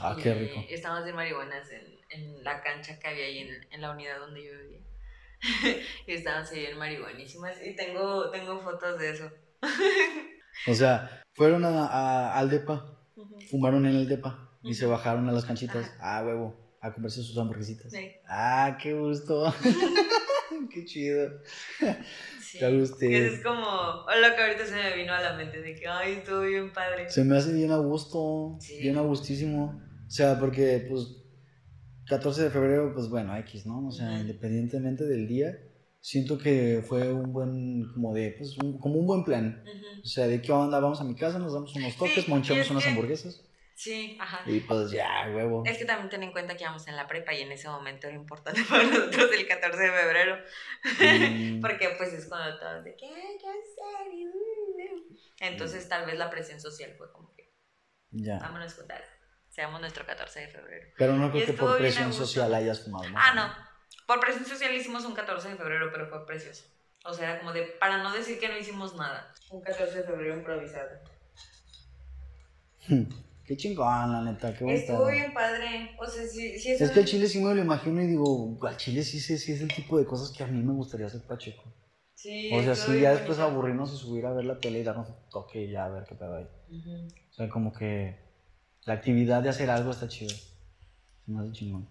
Ah, 0.00 0.14
Y 0.16 0.22
qué 0.22 0.32
rico. 0.34 0.64
Estábamos 0.70 1.04
bien 1.04 1.16
marihuanas 1.16 1.68
en, 1.72 1.98
en 2.10 2.44
la 2.44 2.62
cancha 2.62 2.98
que 3.00 3.08
había 3.08 3.24
ahí 3.24 3.38
en, 3.40 3.66
en 3.72 3.80
la 3.80 3.90
unidad 3.90 4.20
donde 4.20 4.44
yo 4.44 4.52
vivía. 4.56 4.80
y 6.06 6.12
estábamos 6.12 6.50
ahí 6.52 6.60
bien 6.60 6.78
marihuanísimas. 6.78 7.60
Y 7.66 7.74
tengo, 7.74 8.30
tengo 8.30 8.60
fotos 8.60 8.98
de 9.00 9.10
eso. 9.10 9.28
O 10.68 10.72
sea, 10.74 11.24
fueron 11.34 11.64
a, 11.64 11.86
a- 11.88 12.38
al 12.38 12.48
depa, 12.48 12.96
fumaron 13.50 13.86
en 13.86 13.96
el 13.96 14.08
depa 14.08 14.50
y 14.64 14.74
se 14.74 14.86
bajaron 14.86 15.28
a 15.28 15.32
las 15.32 15.44
canchitas. 15.44 15.90
Ah, 16.00 16.22
huevo. 16.24 16.54
A 16.80 16.92
comerse 16.92 17.22
sus 17.22 17.36
hamburguesitas. 17.38 17.90
Sí. 17.92 18.10
Ah, 18.28 18.76
qué 18.82 18.92
gusto. 18.94 19.52
qué 20.72 20.84
chido. 20.84 21.30
Sí. 22.42 22.58
Gusto. 22.78 22.98
Que 22.98 23.26
es 23.26 23.40
como 23.42 23.60
lo 23.64 24.36
que 24.36 24.42
ahorita 24.42 24.66
se 24.66 24.74
me 24.74 24.96
vino 24.96 25.12
a 25.12 25.20
la 25.20 25.34
mente 25.34 25.60
de 25.60 25.74
que, 25.74 25.86
ay, 25.88 26.12
estuvo 26.14 26.40
bien 26.42 26.72
padre. 26.72 27.10
Se 27.10 27.24
me 27.24 27.36
hace 27.36 27.52
bien 27.52 27.72
a 27.72 27.78
gusto, 27.78 28.56
Sí. 28.60 28.78
bien 28.80 28.96
a 28.98 29.00
gustísimo. 29.00 29.80
O 30.06 30.10
sea, 30.10 30.38
porque 30.38 30.86
pues 30.88 31.16
14 32.06 32.42
de 32.44 32.50
febrero, 32.50 32.92
pues 32.94 33.08
bueno, 33.08 33.36
X, 33.38 33.66
¿no? 33.66 33.86
O 33.88 33.90
sea, 33.90 34.20
independientemente 34.20 35.04
del 35.04 35.26
día, 35.26 35.56
siento 36.00 36.36
que 36.38 36.84
fue 36.86 37.12
un 37.12 37.32
buen, 37.32 37.90
como 37.94 38.12
de, 38.12 38.34
pues, 38.38 38.56
un- 38.58 38.78
como 38.78 38.96
un 38.96 39.06
buen 39.06 39.24
plan. 39.24 39.64
O 40.02 40.06
sea, 40.06 40.26
de 40.28 40.40
qué 40.42 40.52
onda, 40.52 40.78
vamos 40.80 41.00
a 41.00 41.04
mi 41.04 41.14
casa, 41.16 41.38
nos 41.38 41.54
damos 41.54 41.74
unos 41.74 41.96
toques, 41.96 42.24
Sí, 42.26 42.30
monchamos 42.30 42.70
unas 42.70 42.84
que- 42.84 42.90
hamburguesas 42.90 43.42
Sí, 43.74 44.16
ajá. 44.20 44.42
y 44.46 44.60
pues 44.60 44.90
ya, 44.92 45.28
huevo. 45.34 45.64
Es 45.66 45.78
que 45.78 45.84
también 45.84 46.08
ten 46.08 46.22
en 46.22 46.32
cuenta 46.32 46.56
que 46.56 46.62
íbamos 46.62 46.86
en 46.86 46.94
la 46.94 47.08
prepa 47.08 47.34
y 47.34 47.42
en 47.42 47.50
ese 47.50 47.68
momento 47.68 48.06
era 48.06 48.16
importante 48.16 48.62
para 48.68 48.84
nosotros 48.84 49.30
el 49.32 49.48
14 49.48 49.82
de 49.82 49.90
febrero. 49.90 50.38
Mm, 51.00 51.60
Porque 51.62 51.88
pues 51.98 52.12
es 52.12 52.26
cuando 52.26 52.58
todos 52.58 52.84
de 52.84 52.94
que 52.94 53.06
hay 53.06 53.38
que 53.38 53.48
hacer. 53.48 54.14
y, 54.14 54.26
uh, 54.26 54.30
uh". 54.30 55.16
Entonces 55.40 55.88
tal 55.88 56.06
vez 56.06 56.16
la 56.16 56.30
presión 56.30 56.60
social 56.60 56.94
fue 56.96 57.10
como 57.12 57.34
que 57.34 57.52
ya. 58.10 58.38
vámonos 58.38 58.74
juntas. 58.74 59.02
Seamos 59.48 59.80
nuestro 59.80 60.06
14 60.06 60.40
de 60.40 60.48
febrero. 60.48 60.88
Pero 60.96 61.12
no 61.14 61.28
Y 61.28 61.30
creo 61.30 61.46
que 61.46 61.52
por 61.52 61.78
presión 61.78 62.12
social 62.12 62.52
hayas 62.54 62.84
fumado. 62.84 63.08
¿no? 63.08 63.16
Ah, 63.18 63.34
no. 63.34 63.54
Por 64.06 64.20
presión 64.20 64.44
social 64.44 64.74
hicimos 64.74 65.04
un 65.04 65.14
14 65.14 65.48
de 65.48 65.56
febrero, 65.56 65.90
pero 65.92 66.08
fue 66.08 66.26
precioso. 66.26 66.64
O 67.04 67.12
sea, 67.12 67.30
era 67.30 67.38
como 67.38 67.52
de, 67.52 67.62
para 67.78 68.02
no 68.02 68.12
decir 68.12 68.38
que 68.38 68.48
no 68.48 68.56
hicimos 68.56 68.94
nada. 68.96 69.32
Un 69.50 69.62
14 69.62 69.98
de 69.98 70.04
febrero 70.04 70.34
improvisado. 70.34 70.90
Qué 73.46 73.56
chingón, 73.56 74.12
la 74.12 74.22
neta, 74.22 74.54
qué 74.56 74.64
bonito. 74.64 74.92
Estuvo 74.92 75.10
bien 75.10 75.34
padre. 75.34 75.90
O 75.98 76.06
sea, 76.06 76.26
sí, 76.26 76.58
sí 76.58 76.72
Es 76.72 76.90
que 76.90 77.00
el 77.00 77.06
chile 77.06 77.28
sí 77.28 77.42
me 77.42 77.54
lo 77.54 77.60
imagino 77.62 78.02
y 78.02 78.06
digo, 78.06 78.56
al 78.62 78.76
chile 78.76 79.02
sí, 79.02 79.20
sí, 79.20 79.36
sí 79.38 79.52
es 79.52 79.60
el 79.60 79.68
tipo 79.72 79.98
de 79.98 80.06
cosas 80.06 80.30
que 80.36 80.42
a 80.42 80.46
mí 80.46 80.62
me 80.62 80.72
gustaría 80.72 81.06
hacer 81.06 81.22
pacheco. 81.22 81.62
Sí, 82.14 82.48
O 82.50 82.62
sea, 82.62 82.74
sí, 82.74 83.00
ya 83.00 83.10
después 83.10 83.38
bonito. 83.38 83.52
aburrirnos 83.56 83.92
y 83.92 83.96
subir 83.98 84.24
a 84.26 84.32
ver 84.32 84.46
la 84.46 84.58
tele 84.58 84.80
y 84.80 84.82
darnos 84.82 85.08
un 85.08 85.16
toque 85.30 85.64
y 85.64 85.70
ya 85.72 85.84
a 85.84 85.90
ver 85.90 86.04
qué 86.04 86.14
pedo 86.14 86.36
hay. 86.36 86.44
Ujú. 86.70 87.06
O 87.30 87.34
sea, 87.34 87.48
como 87.50 87.72
que 87.72 88.16
la 88.86 88.94
actividad 88.94 89.42
de 89.42 89.50
hacer 89.50 89.68
algo 89.68 89.90
está 89.90 90.08
chido. 90.08 90.30
Se 90.30 91.30
me 91.32 91.40
hace 91.40 91.52
chingón. 91.52 91.86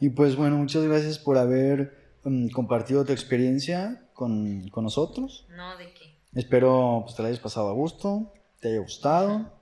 Y 0.00 0.10
pues 0.10 0.36
bueno, 0.36 0.56
muchas 0.58 0.82
gracias 0.84 1.18
por 1.18 1.38
haber 1.38 2.18
mm, 2.24 2.48
compartido 2.50 3.04
tu 3.04 3.12
experiencia 3.12 4.08
con, 4.12 4.68
con 4.68 4.84
nosotros. 4.84 5.46
No, 5.48 5.76
¿de 5.78 5.92
qué? 5.94 6.18
Espero 6.34 7.02
pues, 7.04 7.16
te 7.16 7.22
la 7.22 7.28
hayas 7.28 7.40
pasado 7.40 7.68
a 7.70 7.72
gusto, 7.72 8.32
te 8.60 8.68
haya 8.68 8.80
gustado. 8.80 9.55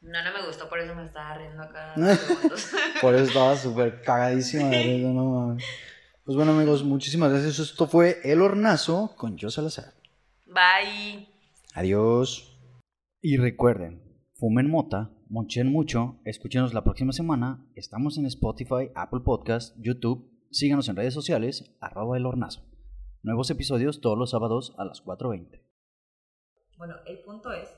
No, 0.00 0.22
no 0.22 0.32
me 0.32 0.46
gustó, 0.46 0.68
por 0.68 0.78
eso 0.78 0.94
me 0.94 1.04
estaba 1.04 1.34
riendo 1.34 1.62
acá. 1.62 1.94
Por 3.00 3.14
eso 3.14 3.24
estaba 3.24 3.56
súper 3.56 4.00
cagadísima 4.02 4.68
de 4.68 4.82
risa, 4.82 5.08
no 5.08 5.24
mames. 5.24 5.64
Pues 6.24 6.36
bueno 6.36 6.52
amigos, 6.52 6.84
muchísimas 6.84 7.30
gracias. 7.30 7.58
Esto 7.58 7.86
fue 7.86 8.20
El 8.22 8.42
Hornazo 8.42 9.14
con 9.16 9.36
Yo 9.36 9.50
Salazar. 9.50 9.94
Bye. 10.46 11.28
Adiós. 11.74 12.56
Y 13.20 13.38
recuerden, 13.38 14.02
fumen 14.34 14.70
mota, 14.70 15.10
monchen 15.28 15.72
mucho, 15.72 16.20
escúchenos 16.24 16.74
la 16.74 16.84
próxima 16.84 17.12
semana. 17.12 17.66
Estamos 17.74 18.18
en 18.18 18.26
Spotify, 18.26 18.90
Apple 18.94 19.20
Podcast, 19.24 19.74
YouTube. 19.78 20.30
Síganos 20.50 20.88
en 20.88 20.96
redes 20.96 21.14
sociales, 21.14 21.76
arroba 21.80 22.16
el 22.16 22.26
hornazo. 22.26 22.64
Nuevos 23.22 23.50
episodios 23.50 24.00
todos 24.00 24.16
los 24.16 24.30
sábados 24.30 24.74
a 24.78 24.84
las 24.84 25.04
4.20. 25.04 25.62
Bueno, 26.76 26.94
el 27.06 27.18
punto 27.20 27.52
es 27.52 27.68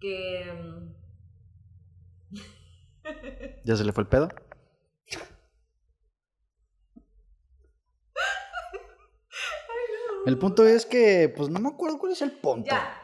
que. 0.00 0.52
mm, 0.52 0.94
¿Ya 3.64 3.76
se 3.76 3.84
le 3.84 3.92
fue 3.92 4.02
el 4.02 4.08
pedo? 4.08 4.28
El 10.26 10.38
punto 10.38 10.66
es 10.66 10.84
que, 10.84 11.32
pues 11.34 11.48
no 11.48 11.60
me 11.60 11.70
acuerdo 11.70 11.98
cuál 11.98 12.12
es 12.12 12.20
el 12.22 12.32
punto. 12.32 12.70
Ya, 12.70 12.99